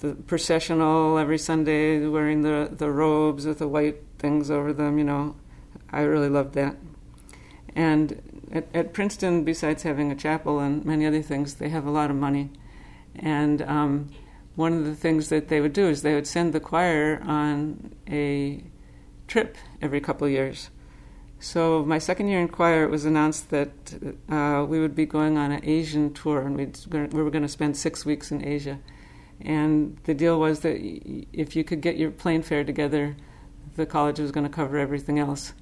[0.00, 5.04] the processional every Sunday, wearing the, the robes with the white things over them, you
[5.04, 5.36] know.
[5.90, 6.76] I really loved that.
[7.76, 11.90] And at, at, Princeton, besides having a chapel and many other things, they have a
[11.90, 12.50] lot of money.
[13.14, 14.08] And um,
[14.56, 17.94] one of the things that they would do is they would send the choir on
[18.08, 18.64] a
[19.28, 20.70] trip every couple of years.
[21.42, 23.72] So my second year in choir, it was announced that
[24.28, 27.76] uh, we would be going on an Asian tour, and we were going to spend
[27.76, 28.78] six weeks in Asia.
[29.40, 30.78] And the deal was that
[31.32, 33.16] if you could get your plane fare together,
[33.74, 35.52] the college was going to cover everything else.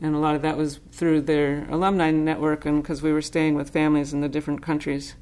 [0.00, 3.56] And a lot of that was through their alumni network, and because we were staying
[3.56, 5.16] with families in the different countries.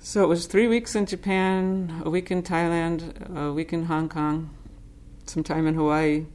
[0.00, 4.08] So it was three weeks in Japan, a week in Thailand, a week in Hong
[4.08, 4.50] Kong,
[5.26, 6.26] some time in Hawaii.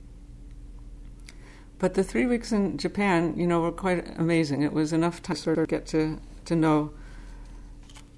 [1.81, 4.61] But the three weeks in Japan, you know, were quite amazing.
[4.61, 6.91] It was enough time to sort of get to, to know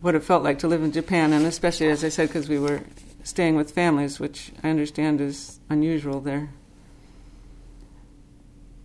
[0.02, 2.60] what it felt like to live in Japan, and especially, as I said, because we
[2.60, 2.82] were
[3.23, 6.49] staying with families, which I understand is unusual there.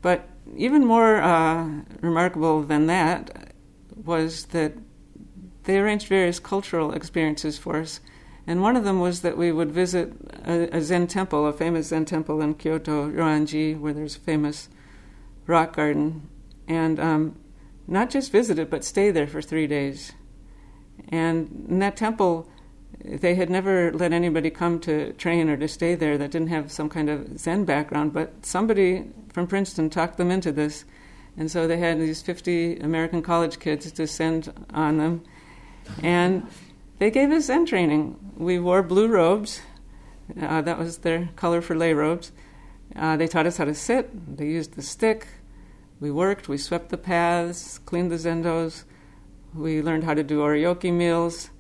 [0.01, 1.69] But even more uh,
[2.01, 3.53] remarkable than that
[4.05, 4.75] was that
[5.64, 7.99] they arranged various cultural experiences for us.
[8.49, 10.11] And one of them was that we would visit
[10.47, 14.71] a, a Zen temple, a famous Zen temple in Kyoto, Ryoanji, where there's a famous
[15.47, 16.27] rock garden.
[16.67, 17.37] And um,
[17.87, 20.13] not just visit it, but stay there for three days.
[21.11, 22.49] And in that temple,
[23.05, 26.73] they had never let anybody come to train or to stay there that didn't have
[26.73, 30.87] some kind of Zen background, but somebody from Princeton talked them into this.
[31.37, 35.23] And so they had these 50 American college kids descend on them.
[36.03, 36.47] And
[36.99, 38.17] they gave us Zen training.
[38.37, 39.61] We wore blue robes,
[40.41, 42.33] uh, that was their color for lay robes.
[42.95, 45.27] Uh, they taught us how to sit, they used the stick.
[46.01, 48.85] We worked, we swept the paths, cleaned the zendos.
[49.55, 51.51] We learned how to do oryoki meals.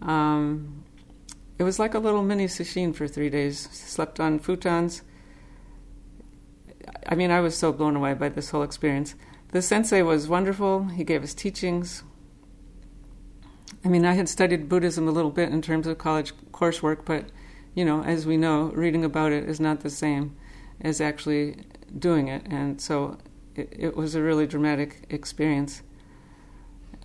[0.00, 0.84] Um,
[1.58, 3.68] it was like a little mini sesshin for three days.
[3.72, 5.02] Slept on futons.
[7.06, 9.14] I mean, I was so blown away by this whole experience.
[9.52, 10.84] The sensei was wonderful.
[10.84, 12.02] He gave us teachings.
[13.84, 17.26] I mean, I had studied Buddhism a little bit in terms of college coursework, but,
[17.74, 20.34] you know, as we know, reading about it is not the same
[20.80, 21.56] as actually
[21.98, 22.46] doing it.
[22.46, 23.18] And so
[23.54, 25.82] it, it was a really dramatic experience.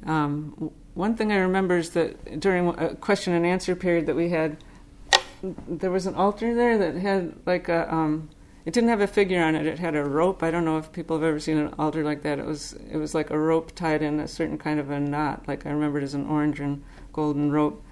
[0.06, 4.30] Um, one thing I remember is that during a question and answer period that we
[4.30, 4.58] had,
[5.68, 7.94] there was an altar there that had like a.
[7.94, 8.30] Um,
[8.70, 9.66] it didn't have a figure on it.
[9.66, 10.44] It had a rope.
[10.44, 12.38] I don't know if people have ever seen an altar like that.
[12.38, 15.48] It was it was like a rope tied in a certain kind of a knot.
[15.48, 17.84] Like I remember it as an orange and golden rope.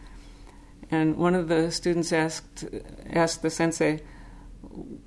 [0.91, 2.63] And one of the students asked
[3.11, 4.03] asked the sensei,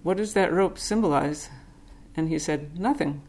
[0.02, 1.50] "What does that rope symbolize?"
[2.16, 3.22] And he said, "Nothing."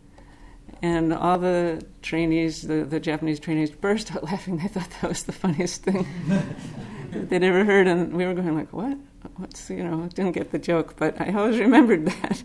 [0.82, 4.58] And all the trainees, the, the Japanese trainees, burst out laughing.
[4.58, 6.08] They thought that was the funniest thing
[7.12, 7.86] they'd ever heard.
[7.86, 8.97] And we were going like, what?
[9.38, 10.95] What's, you know, didn't get the joke.
[10.97, 12.43] But I always remembered that.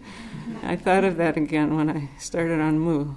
[0.63, 3.15] I thought of that again when I started on Mu.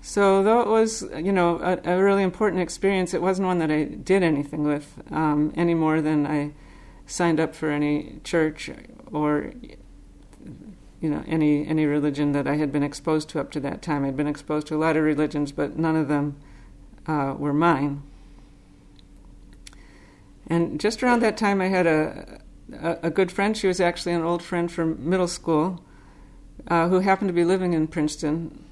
[0.00, 3.70] So, though it was, you know, a, a, really important experience, it wasn't one that
[3.70, 6.52] I did anything with um, any more than I
[7.06, 8.70] signed up for any church
[9.10, 9.52] or
[11.00, 14.04] you know any any religion that I had been exposed to up to that time.
[14.04, 16.36] I'd been exposed to a lot of religions, but none of them
[17.06, 18.02] uh, were mine.
[20.52, 22.38] And just around that time, I had a,
[22.78, 23.56] a, a good friend.
[23.56, 25.82] She was actually an old friend from middle school,
[26.68, 28.62] uh, who happened to be living in Princeton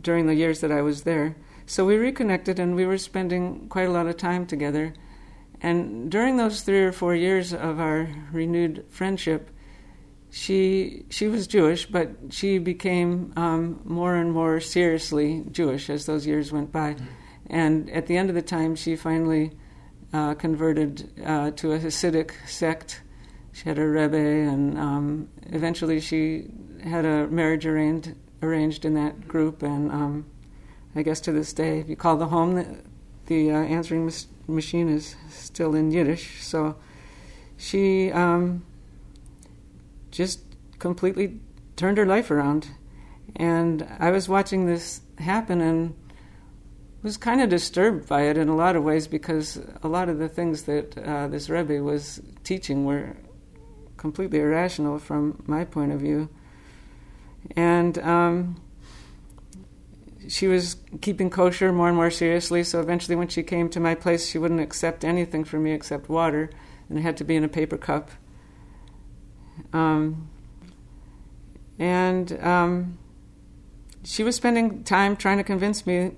[0.00, 1.36] during the years that I was there.
[1.66, 4.94] So we reconnected, and we were spending quite a lot of time together.
[5.60, 9.50] And during those three or four years of our renewed friendship,
[10.30, 16.26] she she was Jewish, but she became um, more and more seriously Jewish as those
[16.26, 16.94] years went by.
[16.94, 17.04] Mm-hmm.
[17.50, 19.52] And at the end of the time, she finally
[20.12, 23.02] uh, converted uh, to a Hasidic sect.
[23.52, 26.46] She had a rebbe, and um, eventually she
[26.82, 29.62] had a marriage arranged arranged in that group.
[29.62, 30.26] And um,
[30.94, 32.78] I guess to this day, if you call the home, the,
[33.26, 34.10] the uh, answering
[34.46, 36.42] machine is still in Yiddish.
[36.42, 36.76] So
[37.56, 38.64] she um,
[40.10, 40.40] just
[40.78, 41.40] completely
[41.76, 42.68] turned her life around.
[43.36, 45.94] And I was watching this happen and
[47.02, 50.18] was kind of disturbed by it in a lot of ways because a lot of
[50.18, 53.16] the things that uh, this Rebbe was teaching were
[53.96, 56.28] completely irrational from my point of view.
[57.56, 58.60] And um,
[60.28, 63.94] she was keeping kosher more and more seriously, so eventually, when she came to my
[63.94, 66.50] place, she wouldn't accept anything from me except water,
[66.88, 68.10] and it had to be in a paper cup.
[69.72, 70.28] Um,
[71.78, 72.98] and um,
[74.04, 76.12] she was spending time trying to convince me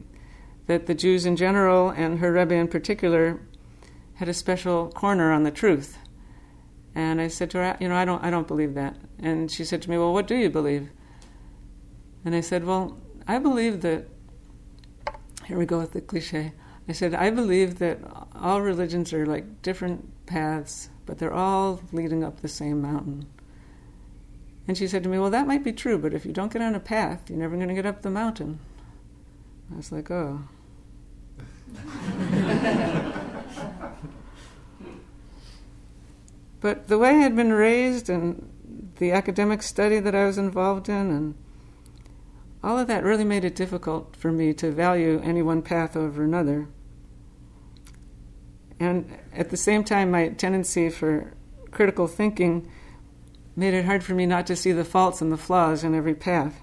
[0.71, 3.41] that the Jews in general and her Rebbe in particular
[4.15, 5.99] had a special corner on the truth.
[6.95, 8.95] And I said to her, you know, I don't, I don't believe that.
[9.19, 10.91] And she said to me, well, what do you believe?
[12.25, 14.07] And I said, Well, I believe that,
[15.47, 16.53] here we go with the cliche.
[16.89, 17.99] I said, I believe that
[18.35, 23.27] all religions are like different paths, but they're all leading up the same mountain.
[24.69, 26.63] And she said to me, Well, that might be true, but if you don't get
[26.63, 28.61] on a path, you're never going to get up the mountain.
[29.73, 30.43] I was like, Oh.
[36.61, 38.49] But the way I had been raised and
[38.99, 41.35] the academic study that I was involved in, and
[42.63, 46.23] all of that really made it difficult for me to value any one path over
[46.23, 46.69] another.
[48.79, 51.33] And at the same time, my tendency for
[51.71, 52.71] critical thinking
[53.57, 56.15] made it hard for me not to see the faults and the flaws in every
[56.15, 56.61] path.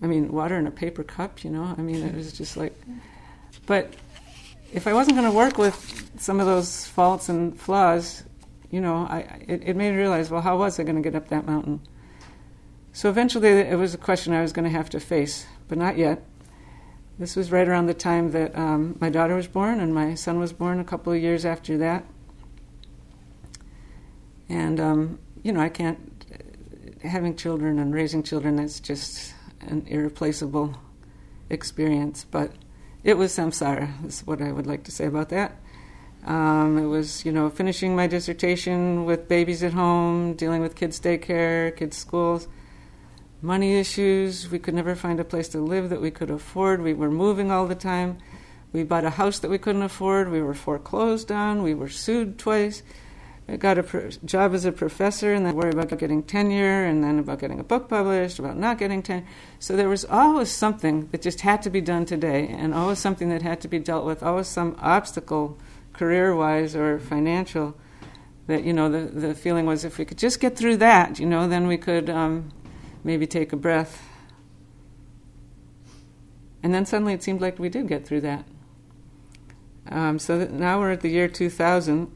[0.00, 1.74] I mean, water in a paper cup, you know?
[1.76, 2.74] I mean, it was just like.
[3.66, 3.94] But
[4.72, 8.24] if I wasn't going to work with some of those faults and flaws,
[8.70, 11.14] you know, I, it, it made me realize, well, how was I going to get
[11.14, 11.80] up that mountain?
[12.92, 15.96] So eventually it was a question I was going to have to face, but not
[15.96, 16.22] yet.
[17.18, 20.38] This was right around the time that um, my daughter was born and my son
[20.38, 22.04] was born a couple of years after that.
[24.48, 25.98] And, um, you know, I can't,
[27.02, 30.78] having children and raising children, that's just an irreplaceable
[31.50, 32.24] experience.
[32.30, 32.52] But
[33.04, 35.56] it was samsara, is what I would like to say about that.
[36.26, 41.00] Um, it was, you know, finishing my dissertation with babies at home, dealing with kids'
[41.00, 42.48] daycare, kids' schools,
[43.40, 44.50] money issues.
[44.50, 46.82] We could never find a place to live that we could afford.
[46.82, 48.18] We were moving all the time.
[48.72, 50.30] We bought a house that we couldn't afford.
[50.30, 51.62] We were foreclosed on.
[51.62, 52.82] We were sued twice.
[53.50, 57.02] I got a pro- job as a professor and then worried about getting tenure and
[57.02, 59.26] then about getting a book published, about not getting tenure.
[59.58, 63.30] So there was always something that just had to be done today and always something
[63.30, 65.56] that had to be dealt with, always some obstacle
[65.94, 67.74] career wise or financial
[68.48, 71.26] that, you know, the, the feeling was if we could just get through that, you
[71.26, 72.52] know, then we could um,
[73.02, 74.06] maybe take a breath.
[76.62, 78.44] And then suddenly it seemed like we did get through that.
[79.90, 82.12] Um, so that now we're at the year 2000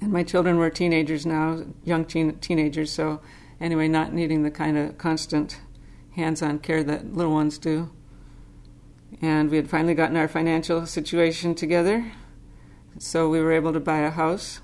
[0.00, 2.90] and my children were teenagers now, young teen- teenagers.
[2.92, 3.20] So
[3.60, 5.60] anyway, not needing the kind of constant
[6.12, 7.90] hands-on care that little ones do.
[9.22, 12.12] And we had finally gotten our financial situation together,
[12.98, 14.60] so we were able to buy a house.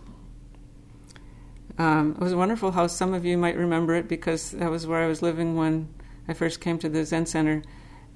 [1.78, 2.94] Um, it was a wonderful house.
[2.94, 5.92] Some of you might remember it because that was where I was living when
[6.28, 7.62] I first came to the Zen Center.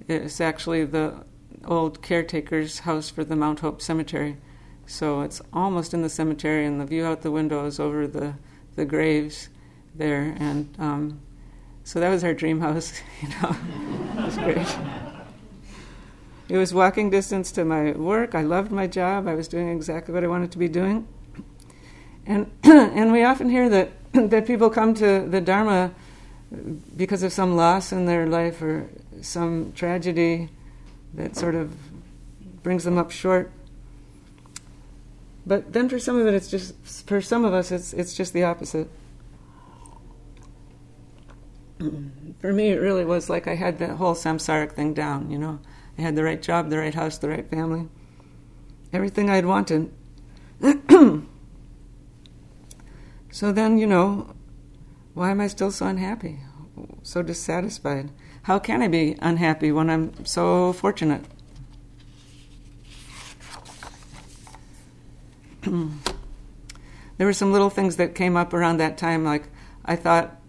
[0.07, 1.25] It's actually the
[1.65, 4.37] old caretaker's house for the Mount Hope Cemetery.
[4.89, 8.33] So it's almost in the cemetery, and the view out the window is over the,
[8.75, 9.51] the graves
[9.95, 10.35] there.
[10.41, 11.21] And um,
[11.85, 13.55] so that was our dream house, you know.
[14.17, 14.79] it was great.
[16.49, 18.35] It was walking distance to my work.
[18.35, 19.29] I loved my job.
[19.29, 21.07] I was doing exactly what I wanted to be doing.
[22.25, 25.93] And, and we often hear that, that people come to the Dharma
[26.97, 28.89] because of some loss in their life or
[29.21, 30.49] some tragedy
[31.13, 31.77] that sort of
[32.63, 33.53] brings them up short.
[35.49, 36.75] But then for some of it, it's just
[37.07, 38.91] for some of us, it's it's just the opposite.
[42.39, 45.31] for me, it really was like I had that whole samsaric thing down.
[45.31, 45.59] You know,
[45.97, 47.89] I had the right job, the right house, the right family,
[48.93, 49.91] everything I'd wanted.
[53.31, 54.35] so then, you know,
[55.15, 56.41] why am I still so unhappy,
[57.03, 58.11] so dissatisfied?
[58.43, 61.25] How can I be unhappy when I'm so fortunate?
[67.19, 69.25] there were some little things that came up around that time.
[69.25, 69.49] Like,
[69.85, 70.41] I thought,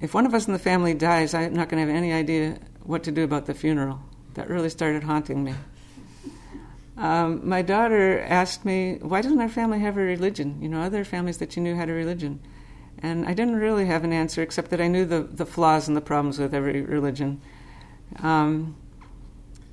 [0.00, 2.58] if one of us in the family dies, I'm not going to have any idea
[2.82, 4.00] what to do about the funeral.
[4.34, 5.54] That really started haunting me.
[6.96, 10.60] Um, my daughter asked me, why doesn't our family have a religion?
[10.60, 12.40] You know, other families that you knew had a religion.
[13.00, 15.96] And I didn't really have an answer, except that I knew the, the flaws and
[15.96, 17.40] the problems with every religion.
[18.20, 18.76] Um,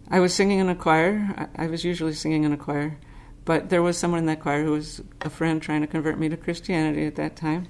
[0.10, 1.50] I was singing in a choir.
[1.58, 2.98] I, I was usually singing in a choir.
[3.46, 6.30] But there was someone in that choir who was a friend trying to convert me
[6.30, 7.68] to Christianity at that time.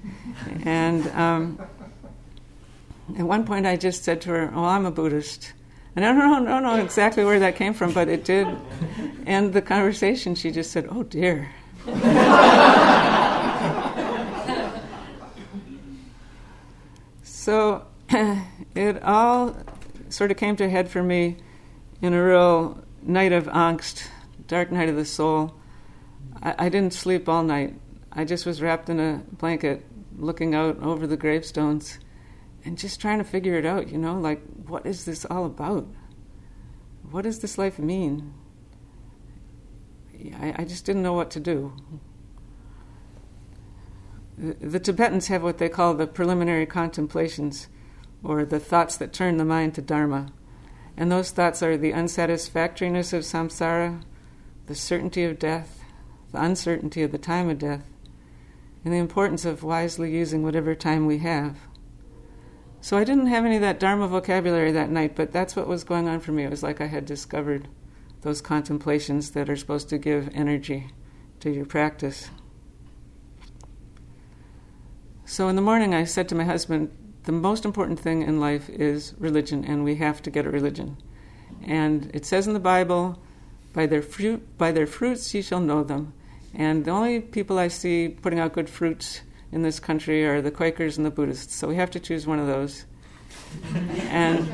[0.64, 1.58] and um,
[3.18, 5.52] at one point I just said to her, Oh, I'm a Buddhist.
[5.94, 8.46] And I don't know, know exactly where that came from, but it did
[9.26, 10.34] end the conversation.
[10.34, 11.50] She just said, Oh, dear.
[17.22, 17.86] so
[18.74, 19.56] it all
[20.08, 21.36] sort of came to a head for me
[22.02, 24.08] in a real night of angst,
[24.48, 25.54] dark night of the soul.
[26.42, 27.74] I, I didn't sleep all night.
[28.12, 29.84] I just was wrapped in a blanket,
[30.16, 31.98] looking out over the gravestones,
[32.64, 33.88] and just trying to figure it out.
[33.88, 35.86] You know, like what is this all about?
[37.10, 38.34] What does this life mean?
[40.40, 41.72] I, I just didn't know what to do.
[44.38, 47.68] The, the Tibetans have what they call the preliminary contemplations,
[48.22, 50.32] or the thoughts that turn the mind to Dharma.
[50.96, 54.02] And those thoughts are the unsatisfactoriness of samsara,
[54.66, 55.75] the certainty of death,
[56.36, 57.84] the uncertainty of the time of death,
[58.84, 61.56] and the importance of wisely using whatever time we have.
[62.82, 65.82] So I didn't have any of that Dharma vocabulary that night, but that's what was
[65.82, 66.44] going on for me.
[66.44, 67.68] It was like I had discovered
[68.20, 70.90] those contemplations that are supposed to give energy
[71.40, 72.28] to your practice.
[75.24, 76.90] So in the morning, I said to my husband,
[77.24, 80.98] the most important thing in life is religion, and we have to get a religion.
[81.64, 83.18] And it says in the Bible,
[83.72, 86.12] by their fruit, by their fruits ye shall know them.
[86.56, 89.20] And the only people I see putting out good fruits
[89.52, 91.54] in this country are the Quakers and the Buddhists.
[91.54, 92.86] So we have to choose one of those.
[94.08, 94.48] and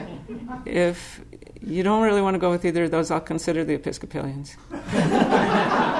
[0.67, 1.25] if
[1.61, 4.57] you don't really want to go with either of those, I'll consider the Episcopalians.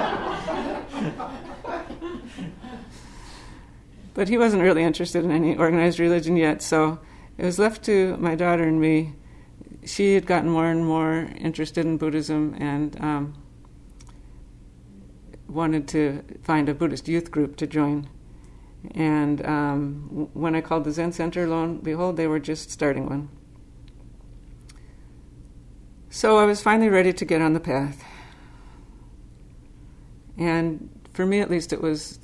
[4.13, 6.99] But he wasn't really interested in any organized religion yet, so
[7.37, 9.15] it was left to my daughter and me.
[9.85, 13.42] She had gotten more and more interested in Buddhism and um,
[15.53, 18.09] wanted to find a Buddhist youth group to join.
[18.95, 23.07] And um, when I called the Zen Center, lo and behold, they were just starting
[23.07, 23.29] one.
[26.09, 28.03] So I was finally ready to get on the path.
[30.37, 32.19] And for me, at least, it was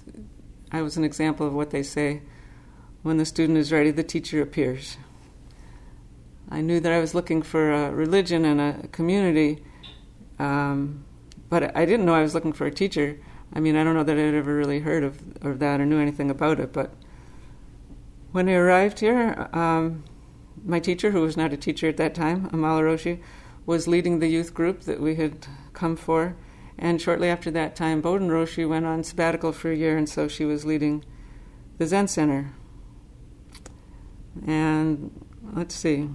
[0.72, 2.22] I was an example of what they say
[3.02, 4.98] when the student is ready, the teacher appears.
[6.50, 9.64] I knew that I was looking for a religion and a community,
[10.38, 11.06] um,
[11.50, 13.20] but I didn't know I was looking for a teacher.
[13.54, 16.00] I mean, I don't know that I'd ever really heard of, of that or knew
[16.00, 16.94] anything about it, but
[18.32, 20.04] when I arrived here, um,
[20.64, 23.20] my teacher, who was not a teacher at that time, Amala Roshi,
[23.66, 26.36] was leading the youth group that we had come for.
[26.78, 30.28] And shortly after that time, Bodhin Roshi went on sabbatical for a year, and so
[30.28, 31.04] she was leading
[31.78, 32.54] the Zen Center.
[34.46, 36.10] And let's see.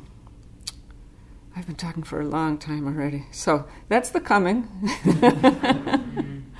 [1.57, 3.27] I've been talking for a long time already.
[3.31, 4.69] So that's the coming.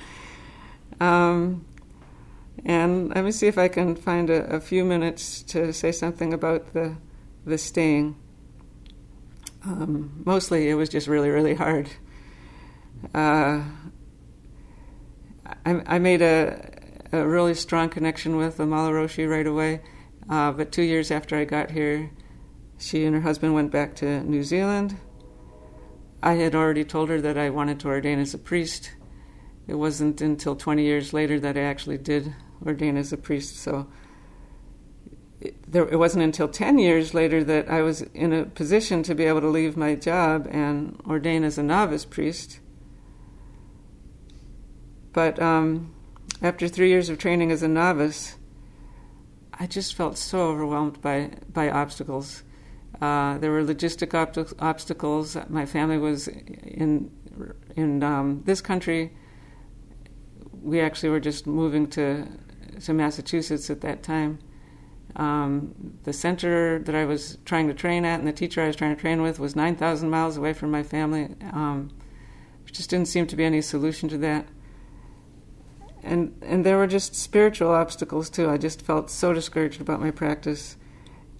[1.01, 1.65] um,
[2.63, 6.33] and let me see if I can find a, a, few minutes to say something
[6.33, 6.95] about the,
[7.45, 8.15] the staying.
[9.65, 11.89] Um, mostly it was just really, really hard.
[13.13, 13.63] Uh,
[15.65, 16.71] I, I made a,
[17.11, 19.81] a, really strong connection with Amala Roshi right away.
[20.29, 22.11] Uh, but two years after I got here,
[22.77, 24.97] she and her husband went back to New Zealand.
[26.21, 28.91] I had already told her that I wanted to ordain as a priest.
[29.67, 32.33] It wasn't until 20 years later that I actually did
[32.65, 33.57] ordain as a priest.
[33.57, 33.87] So
[35.41, 39.15] it, there, it wasn't until 10 years later that I was in a position to
[39.15, 42.59] be able to leave my job and ordain as a novice priest.
[45.13, 45.93] But um,
[46.41, 48.35] after three years of training as a novice,
[49.53, 52.43] I just felt so overwhelmed by, by obstacles.
[53.01, 54.13] Uh, there were logistic
[54.59, 55.37] obstacles.
[55.49, 57.11] My family was in
[57.75, 59.11] in um, this country.
[60.61, 62.27] We actually were just moving to
[62.83, 64.39] to Massachusetts at that time.
[65.15, 68.75] Um, the center that I was trying to train at and the teacher I was
[68.75, 71.29] trying to train with was 9,000 miles away from my family.
[71.53, 71.89] Um,
[72.69, 74.45] just didn't seem to be any solution to that
[76.05, 78.49] and and there were just spiritual obstacles too.
[78.49, 80.77] I just felt so discouraged about my practice,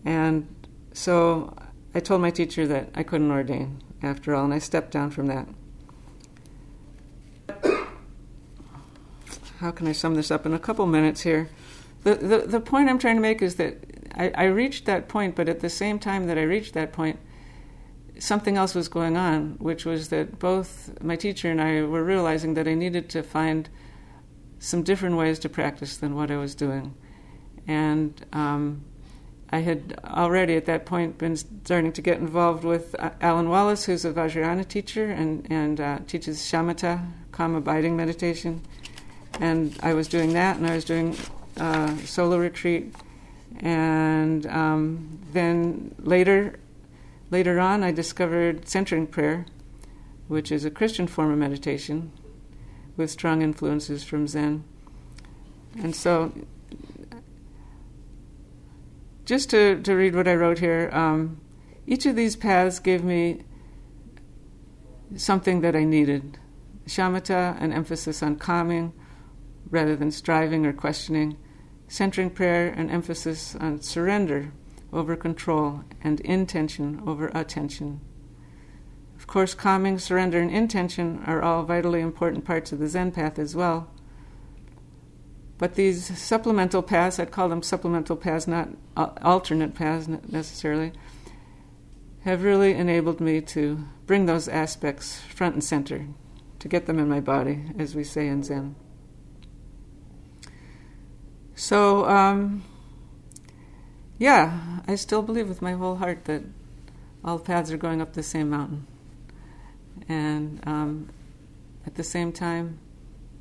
[0.03, 0.54] and
[0.95, 1.53] so
[1.93, 5.27] I told my teacher that I couldn't ordain after all, and I stepped down from
[5.27, 5.47] that.
[9.59, 11.49] How can I sum this up in a couple minutes here?
[12.03, 13.77] The, the, the point I'm trying to make is that
[14.15, 17.19] I, I reached that point, but at the same time that I reached that point,
[18.17, 22.53] something else was going on, which was that both my teacher and I were realizing
[22.53, 23.69] that I needed to find
[24.59, 26.95] some different ways to practice than what I was doing.
[27.67, 28.85] And um,
[29.55, 33.85] I had already at that point been starting to get involved with uh, Alan Wallace,
[33.85, 38.61] who's a Vajrayana teacher and, and uh, teaches shamatha, calm abiding meditation.
[39.39, 41.15] And I was doing that, and I was doing
[41.55, 42.93] uh, solo retreat.
[43.61, 46.59] And um, then later,
[47.31, 49.45] later on, I discovered centering prayer,
[50.27, 52.11] which is a Christian form of meditation
[52.97, 54.65] with strong influences from Zen.
[55.81, 56.33] And so,
[59.25, 61.41] just to, to read what I wrote here, um,
[61.87, 63.43] each of these paths gave me
[65.15, 66.39] something that I needed.
[66.87, 68.93] Shamatha, an emphasis on calming
[69.69, 71.37] rather than striving or questioning.
[71.87, 74.51] Centering prayer, an emphasis on surrender
[74.93, 78.01] over control and intention over attention.
[79.17, 83.39] Of course, calming, surrender, and intention are all vitally important parts of the Zen path
[83.39, 83.89] as well.
[85.57, 90.91] But these supplemental paths, I'd call them supplemental paths, not alternate paths necessarily,
[92.23, 96.07] have really enabled me to bring those aspects front and center,
[96.59, 98.75] to get them in my body, as we say in Zen.
[101.55, 102.63] So, um,
[104.17, 106.43] yeah, I still believe with my whole heart that
[107.23, 108.87] all paths are going up the same mountain.
[110.09, 111.09] And um,
[111.85, 112.79] at the same time,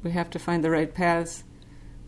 [0.02, 1.42] we have to find the right paths.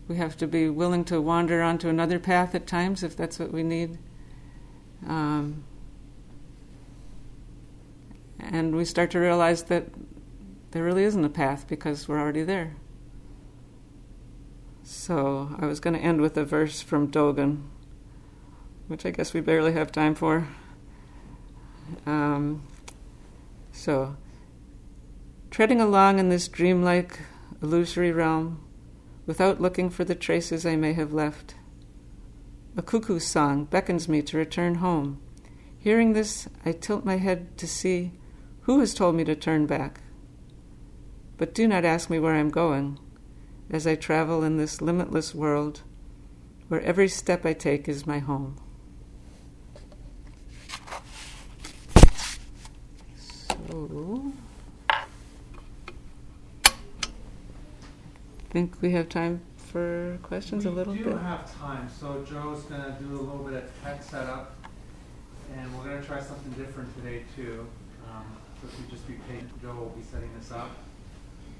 [0.07, 3.51] We have to be willing to wander onto another path at times if that's what
[3.51, 3.97] we need.
[5.05, 5.63] Um,
[8.39, 9.87] and we start to realize that
[10.71, 12.75] there really isn't a path because we're already there.
[14.83, 17.63] So I was going to end with a verse from Dogen,
[18.87, 20.47] which I guess we barely have time for.
[22.05, 22.63] Um,
[23.71, 24.15] so,
[25.51, 27.19] treading along in this dreamlike,
[27.61, 28.66] illusory realm,
[29.27, 31.53] without looking for the traces I may have left,
[32.75, 35.21] a cuckoo's song beckons me to return home.
[35.77, 38.13] Hearing this, I tilt my head to see
[38.61, 40.01] who has told me to turn back.
[41.37, 42.99] But do not ask me where I'm going
[43.69, 45.83] as I travel in this limitless world
[46.67, 48.57] where every step I take is my home.
[53.69, 54.33] So,
[58.57, 61.05] think we have time for questions we a little bit.
[61.05, 64.55] We do have time, so Joe's going to do a little bit of tech setup,
[65.55, 67.67] and we're going to try something different today too.
[68.09, 68.25] Um,
[68.59, 70.71] so if you just be patient, Joe will be setting this up.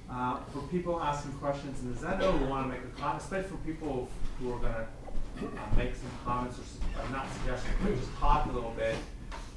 [0.09, 3.49] Uh, for people asking questions in the Zendo who want to make a comment, especially
[3.49, 7.95] for people who are going to uh, make some comments or uh, not suggestions, but
[7.95, 8.95] just talk a little bit,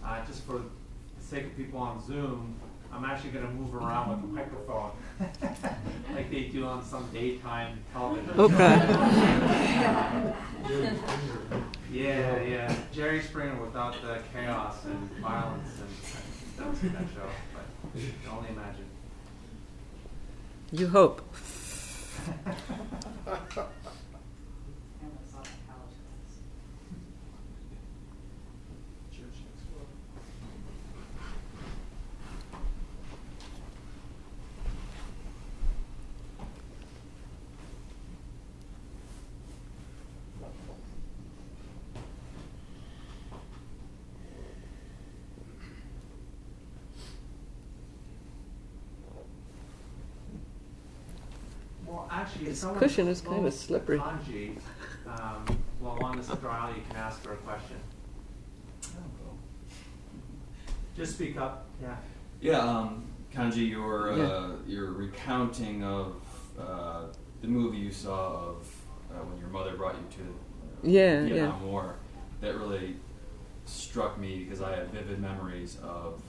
[0.05, 2.55] uh, just for the sake of people on Zoom,
[2.93, 4.91] I'm actually going to move around with the microphone
[6.15, 8.31] like they do on some daytime television.
[8.39, 8.55] Okay.
[11.93, 12.75] yeah, yeah.
[12.93, 15.89] Jerry Springer without the chaos and violence and
[16.59, 17.29] that, that show.
[17.55, 18.87] But you can only imagine.
[20.73, 21.23] You hope.
[52.31, 53.99] actually, this cushion is kind of slippery.
[53.99, 54.57] Kanji,
[55.07, 57.77] um, while on this trial, you can ask her a question.
[60.97, 61.67] Just speak up.
[61.81, 61.97] Yeah.
[62.41, 64.25] Yeah, um, Kanji, your yeah.
[64.25, 66.17] uh, your recounting of
[66.59, 67.05] uh,
[67.41, 68.77] the movie you saw of
[69.11, 71.67] uh, when your mother brought you to yeah, Vietnam yeah.
[71.67, 71.97] War,
[72.41, 72.97] that really
[73.67, 76.23] struck me because I have vivid memories of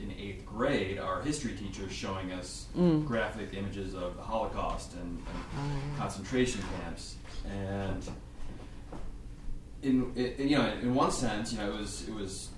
[0.00, 3.04] in eighth grade, our history teachers showing us mm.
[3.06, 5.22] graphic images of the Holocaust and, and
[5.58, 5.98] oh.
[5.98, 8.08] concentration camps, and
[9.82, 12.50] in it, you know, in one sense, you know, it was it was.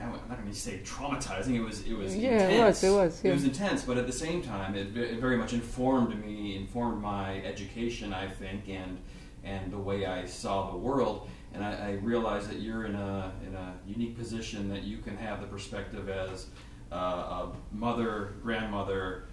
[0.00, 1.56] I'm not going to say traumatizing.
[1.56, 2.52] It was it was yeah, intense.
[2.52, 2.84] it was.
[2.84, 3.24] It was.
[3.24, 3.30] Yeah.
[3.30, 7.02] It was intense, but at the same time, it, it very much informed me, informed
[7.02, 8.98] my education, I think, and
[9.42, 13.32] and the way I saw the world and I, I, realize that you're in a
[13.46, 16.46] in a unique position that you can have the perspective as
[16.92, 19.24] uh, a mother, grandmother,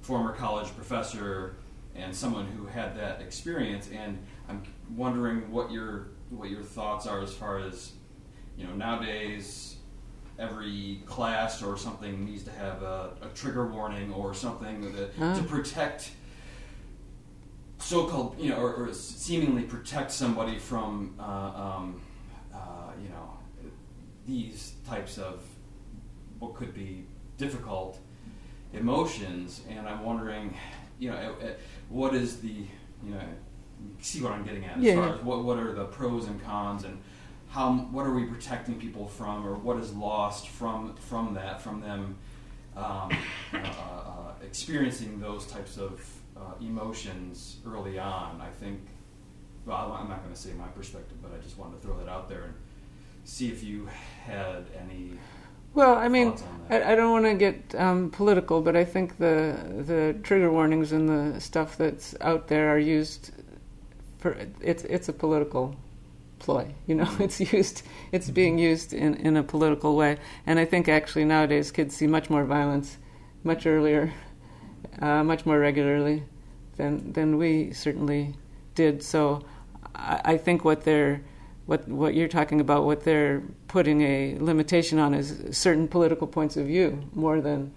[0.00, 1.56] former college professor,
[1.94, 3.88] and someone who had that experience.
[3.92, 4.62] And I'm
[4.96, 7.92] wondering what your what your thoughts are as far as
[8.56, 9.76] you know nowadays.
[10.38, 15.24] Every class or something needs to have a, a trigger warning or something that, to
[15.24, 15.42] ah.
[15.46, 16.10] protect
[17.82, 22.00] so-called, you know, or, or seemingly protect somebody from, uh, um,
[22.54, 23.38] uh, you know,
[24.26, 25.42] these types of
[26.38, 27.04] what could be
[27.38, 27.98] difficult
[28.72, 29.62] emotions.
[29.68, 30.56] And I'm wondering,
[30.98, 31.34] you know,
[31.88, 32.66] what is the,
[33.04, 33.20] you know,
[34.00, 34.94] see what I'm getting at as yeah.
[34.94, 36.98] far as what, what are the pros and cons and
[37.50, 41.80] how what are we protecting people from or what is lost from from that from
[41.80, 42.16] them
[42.76, 43.10] um,
[43.52, 46.00] uh, uh, experiencing those types of
[46.42, 48.40] uh, emotions early on.
[48.40, 48.80] I think,
[49.66, 52.08] well, I'm not going to say my perspective, but I just wanted to throw that
[52.08, 52.54] out there and
[53.24, 53.88] see if you
[54.24, 55.12] had any.
[55.74, 56.34] Well, I mean,
[56.68, 60.92] I, I, don't want to get um, political, but I think the the trigger warnings
[60.92, 63.30] and the stuff that's out there are used
[64.18, 65.74] for it's it's a political
[66.40, 66.74] ploy.
[66.86, 67.22] You know, mm-hmm.
[67.22, 68.34] it's used it's mm-hmm.
[68.34, 72.28] being used in in a political way, and I think actually nowadays kids see much
[72.28, 72.98] more violence
[73.44, 74.12] much earlier,
[75.00, 76.22] uh, much more regularly
[76.82, 78.34] than than we certainly
[78.74, 79.02] did.
[79.02, 79.44] So
[79.94, 81.22] I, I think what they're
[81.66, 86.56] what what you're talking about, what they're putting a limitation on is certain political points
[86.56, 87.72] of view more than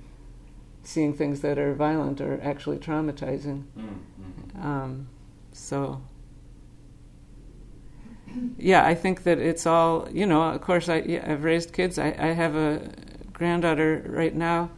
[0.84, 3.64] seeing things that are violent or actually traumatizing.
[3.78, 4.68] Mm-hmm.
[4.68, 5.08] Um,
[5.52, 6.02] so,
[8.58, 11.98] yeah, I think that it's all, you know, of course, I, yeah, I've raised kids.
[11.98, 12.92] I, I have a
[13.34, 14.70] granddaughter right now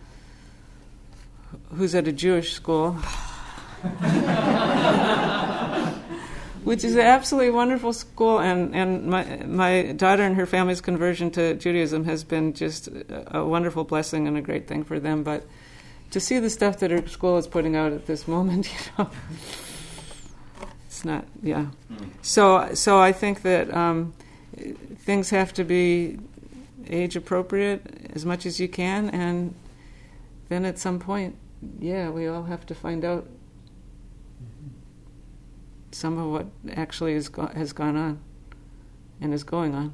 [1.76, 2.96] who's at a Jewish school.
[6.64, 11.32] Which is an absolutely wonderful school, and, and my my daughter and her family's conversion
[11.32, 15.24] to Judaism has been just a, wonderful blessing and a great thing for them.
[15.24, 15.46] But
[16.12, 19.10] to see the stuff that her school is putting out at this moment, you know,
[20.88, 21.24] it's not.
[21.42, 21.68] Yeah.
[21.90, 22.10] Mm.
[22.22, 24.14] So so I think that um,
[25.06, 26.20] things have to be
[26.90, 29.56] age appropriate as much as you can, and
[30.50, 31.36] then at some point,
[31.80, 33.26] yeah, we all have to find out
[35.98, 36.46] some of what
[36.76, 38.20] actually is go- has gone on
[39.20, 39.92] and is going on.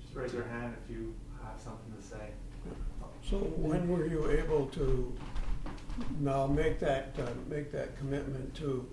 [0.00, 2.30] Just raise your hand if you have something to say.
[3.28, 5.12] So when were you able to
[6.20, 8.86] now make that, uh, make that commitment to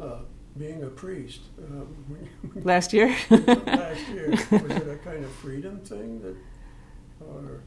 [0.00, 0.18] uh,
[0.58, 1.42] being a priest?
[1.60, 3.14] Uh, when you- Last year.
[3.30, 6.36] Last year, was it a kind of freedom thing that,
[7.24, 7.62] or?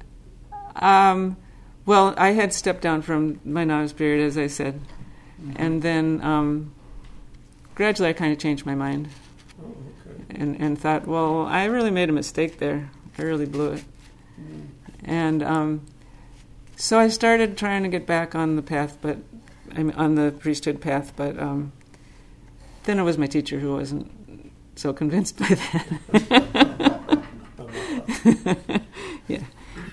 [0.75, 1.37] Um,
[1.85, 4.81] well, I had stepped down from my novice period, as I said,
[5.55, 6.73] and then um,
[7.75, 9.09] gradually I kind of changed my mind
[9.61, 10.41] Oh, okay.
[10.41, 12.89] and, and thought, well, I really made a mistake there.
[13.17, 13.83] I really blew it.
[14.39, 14.67] Mm.
[15.05, 15.85] And um,
[16.75, 19.17] so I started trying to get back on the path, but
[19.73, 21.13] I mean, on the priesthood path.
[21.15, 21.71] But um,
[22.83, 24.11] then it was my teacher who wasn't
[24.75, 27.21] so convinced by that.
[29.27, 29.43] yeah.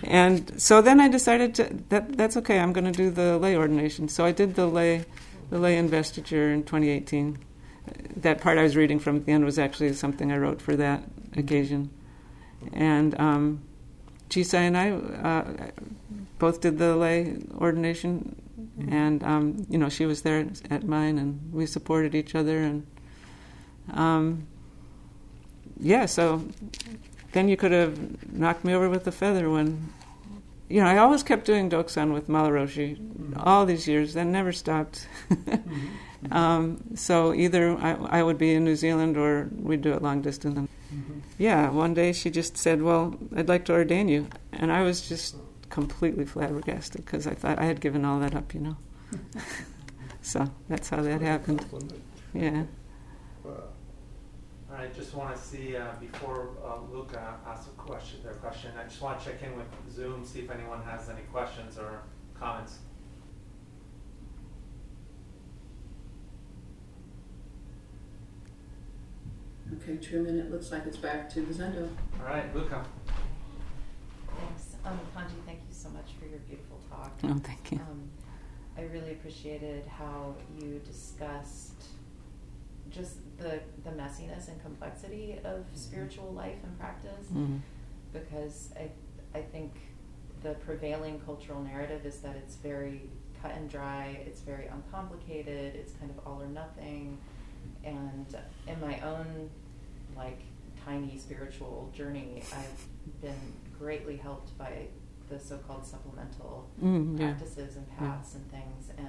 [0.03, 2.59] And so then I decided to, that that's okay.
[2.59, 4.09] I'm going to do the lay ordination.
[4.09, 5.05] So I did the lay,
[5.53, 7.39] the lay investiture in 2018.
[8.17, 10.77] That part I was reading from at the end was actually something I wrote for
[10.77, 11.05] that
[11.37, 11.91] occasion.
[12.73, 13.61] And um,
[14.31, 15.71] Chisai and I uh,
[16.39, 18.35] both did the lay ordination,
[18.89, 22.87] and um, you know she was there at mine, and we supported each other, and
[23.93, 24.47] um,
[25.79, 26.07] yeah.
[26.07, 26.47] So
[27.33, 29.93] then you could have knocked me over with a feather when.
[30.73, 32.97] You know, I always kept doing Dokusan with Amala Roshi
[33.37, 35.07] all these years, and never stopped.
[35.31, 36.33] Mhm.
[36.33, 40.23] um, so either I, I would be in New Zealand or we'd do it long
[40.23, 40.57] distance.
[40.59, 41.21] Mhm.
[41.39, 45.07] Yeah, one day she just said, "Well, I'd like to ordain you," and I was
[45.09, 45.37] just
[45.69, 48.77] completely flabbergasted because I thought I had given all that up, you know.
[50.23, 51.65] so that's how that happened.
[52.33, 52.65] Yeah.
[54.73, 54.79] Wow.
[54.79, 58.35] All right, just want to see, uh, before uh, Luke uh, asks a question, their
[58.35, 61.79] question, I just want to check in with Zoom, see if anyone has any questions
[61.79, 62.03] or
[62.39, 62.79] comments.
[69.83, 71.89] Okay, two minute, looks like it's back to the Zendo.
[72.21, 72.85] All right, Luca.
[74.39, 74.77] Thanks.
[74.85, 77.13] Um, Kanji, thank you so much for your beautiful talk.
[77.25, 77.79] Oh, thank you.
[77.79, 78.11] Um,
[78.77, 81.85] I really appreciated how you discussed
[82.91, 87.61] just the, the messiness and complexity of spiritual life and practice Mhm.
[88.13, 88.91] because I,
[89.39, 89.73] I think
[90.43, 93.09] the prevailing cultural narrative is that it's very
[93.41, 97.19] cut and dry, it's very uncomplicated, it's kind of all or nothing.
[97.85, 98.27] And
[98.67, 99.51] in my own
[100.17, 100.41] like
[100.85, 102.87] tiny spiritual journey, I've
[103.21, 104.87] been greatly helped by
[105.29, 107.31] the so-called supplemental Mm, yeah.
[107.33, 107.99] practices and Yeah.
[107.99, 109.09] paths and things, and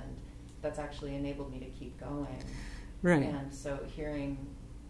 [0.61, 2.41] that's actually enabled me to keep going.
[3.03, 3.23] Right.
[3.23, 4.37] And so hearing,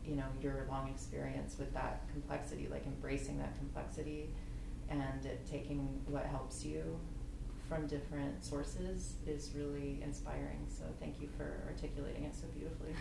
[0.06, 4.30] you know, your long experience with that complexity, like embracing that complexity
[4.90, 7.00] and it taking what helps you
[7.68, 10.66] from different sources is really inspiring.
[10.70, 12.94] So thank you for articulating it so beautifully.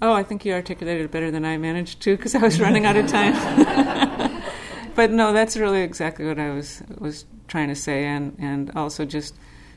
[0.00, 2.86] Oh, I think you articulated it better than I managed to because I was running
[2.86, 4.42] out of time.
[4.94, 9.04] but no, that's really exactly what I was was trying to say, and and also
[9.04, 9.34] just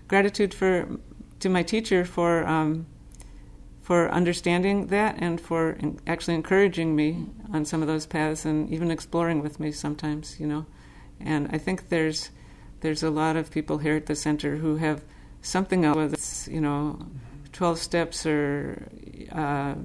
[0.08, 0.88] gratitude for
[1.40, 2.88] to my teacher for um,
[3.88, 8.92] for understanding that and for actually encouraging me on some of those paths and even
[8.92, 10.66] exploring with me sometimes, you know.
[11.22, 12.30] And I think there's
[12.82, 15.06] there's a lot of people here at the center who have
[15.42, 17.00] something else, whether it's you know,
[17.54, 18.90] twelve steps or
[19.32, 19.76] uh,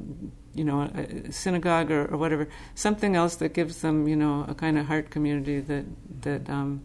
[0.52, 4.54] you know, a synagogue or, or whatever, something else that gives them you know a
[4.56, 5.84] kind of heart community that
[6.22, 6.82] that um,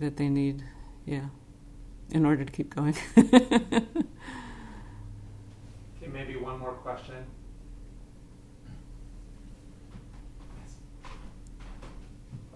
[0.00, 0.64] that they need,
[1.04, 1.26] yeah,
[2.12, 2.96] in order to keep going.
[6.14, 7.26] Okay, maybe one more question.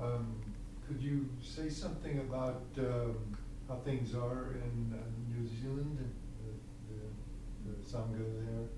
[0.00, 0.36] Um,
[0.86, 3.36] Could you say something about um,
[3.68, 8.68] how things are in uh, New Zealand, and the, the, the Sangha there?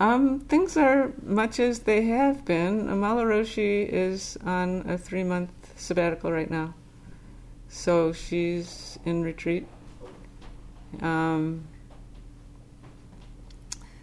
[0.00, 2.88] Um, things are much as they have been.
[2.88, 6.74] Amala Roshi is on a three month sabbatical right now.
[7.68, 9.66] So she's in retreat.
[11.00, 11.68] Um,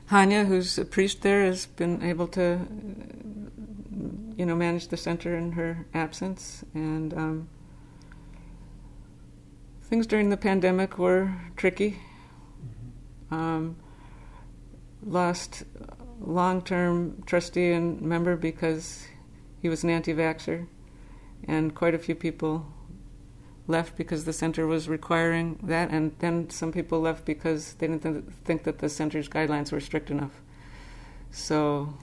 [0.09, 2.65] Hanya, who's a priest there, has been able to,
[4.35, 6.63] you know, manage the center in her absence.
[6.73, 7.49] And um,
[9.83, 11.99] things during the pandemic were tricky.
[13.29, 13.75] Um,
[15.05, 15.63] lost
[16.19, 19.07] long-term trustee and member because
[19.61, 20.67] he was an anti-vaxxer,
[21.47, 22.65] and quite a few people
[23.69, 28.01] left because the center was requiring that, and then some people left because they didn't
[28.01, 30.41] th- think that the center's guidelines were strict enough.
[31.31, 31.93] So,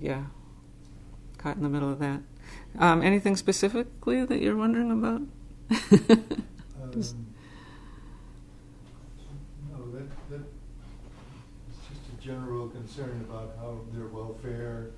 [0.00, 0.24] yeah,
[1.36, 2.20] caught in the middle of that.
[2.78, 5.20] Um, anything specifically that you're wondering about?
[5.20, 5.30] Um,
[9.70, 10.40] No, that, that,
[11.68, 14.90] it's just a general concern about how their welfare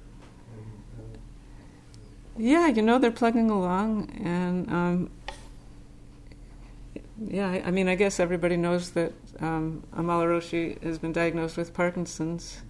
[0.52, 1.18] and, uh,
[2.36, 5.10] Yeah, you know they're plugging along, and um,
[7.26, 11.56] yeah, I, I mean, I guess everybody knows that um, Amala Roshi has been diagnosed
[11.56, 12.62] with Parkinson's,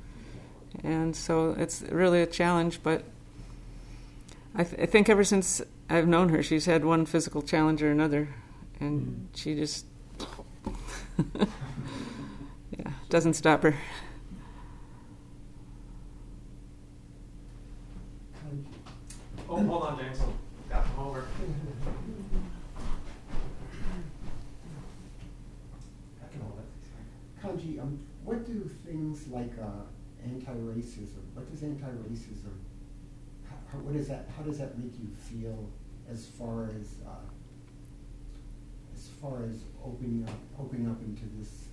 [0.83, 2.83] and so it's really a challenge.
[2.83, 3.05] But
[4.55, 7.91] I, th- I think ever since I've known her, she's had one physical challenge or
[7.91, 8.29] another,
[8.81, 9.87] and she just
[12.71, 13.75] yeah doesn't stop her.
[19.51, 20.19] Oh, hold on, James.
[20.69, 21.25] Got them over.
[26.23, 26.59] I can hold
[27.49, 29.87] Um, what do things like uh,
[30.23, 31.23] anti-racism?
[31.33, 32.53] What does anti-racism?
[33.49, 34.29] How, how, what is that?
[34.37, 35.67] How does that make you feel
[36.11, 37.25] as far as uh,
[38.95, 41.69] as far as opening up, opening up into this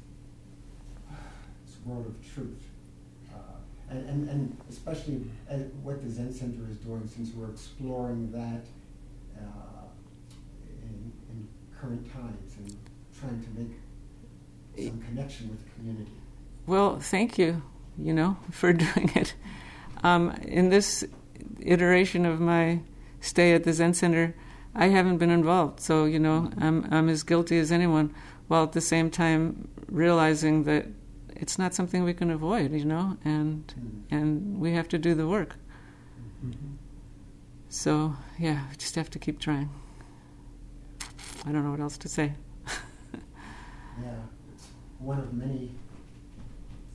[1.66, 2.64] this world of truth?
[3.34, 3.38] Uh,
[3.90, 8.64] and, and, and especially uh, what the Zen Center is doing, since we're exploring that
[9.38, 9.84] uh,
[10.84, 11.48] in, in
[11.78, 12.78] current times and
[13.20, 13.72] trying to make
[14.78, 16.12] some connection with the community.
[16.68, 17.62] Well, thank you,
[17.98, 19.36] you know, for doing it.
[20.04, 21.04] Um, in this
[21.62, 22.82] iteration of my
[23.22, 24.36] stay at the Zen Center,
[24.76, 28.14] I haven't been involved, so you know, I'm I'm as guilty as anyone,
[28.48, 30.86] while at the same time realizing that
[31.36, 34.02] it's not something we can avoid, you know, and Mm.
[34.18, 35.56] and we have to do the work.
[37.70, 39.70] So yeah, we just have to keep trying.
[41.46, 42.34] I don't know what else to say.
[44.04, 44.12] Yeah,
[45.00, 45.72] one of many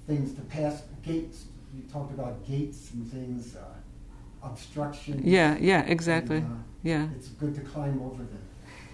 [0.07, 1.45] things to pass gates.
[1.75, 5.25] You talked about gates and things, uh, obstructions.
[5.25, 6.39] Yeah, yeah, exactly.
[6.39, 7.09] and, uh, Yeah.
[7.17, 8.43] It's good to climb over them.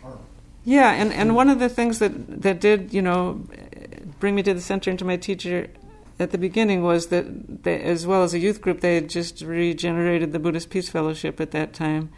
[0.04, 0.18] Or,
[0.64, 3.44] Yeah, and, and one of the things that, that did, you know,
[4.18, 5.68] bring me to the center and to my teacher
[6.18, 9.42] at the beginning was that, they, as well as a youth group, they had just
[9.42, 12.11] regenerated the Buddhist Peace Fellowship at that time.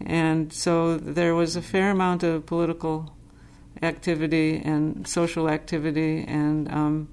[0.00, 3.12] And so there was a fair amount of political
[3.82, 7.08] activity and social activity and um,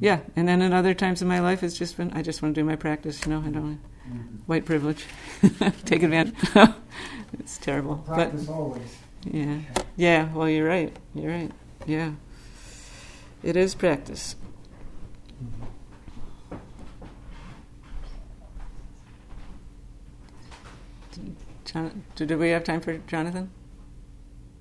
[0.00, 2.54] yeah and then in other times in my life it's just been i just want
[2.54, 3.78] to do my practice you know i don't
[4.08, 4.38] Mhm.
[4.46, 5.04] white privilege.
[5.84, 6.36] Take advantage.
[7.40, 7.96] it's terrible.
[8.06, 8.96] Practice But always.
[9.24, 9.58] yeah,
[9.96, 10.32] yeah.
[10.32, 10.96] Well, you're right.
[11.12, 11.50] You're right.
[11.88, 12.12] Yeah,
[13.42, 14.36] it is practice.
[21.66, 23.50] John, did we have time for Jonathan?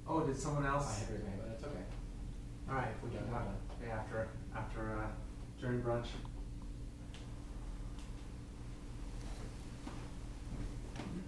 [0.08, 0.88] Oh, did someone else?
[0.88, 1.84] I have his name, but it's okay.
[2.68, 5.08] All right, we can have it after after uh,
[5.62, 6.08] during brunch.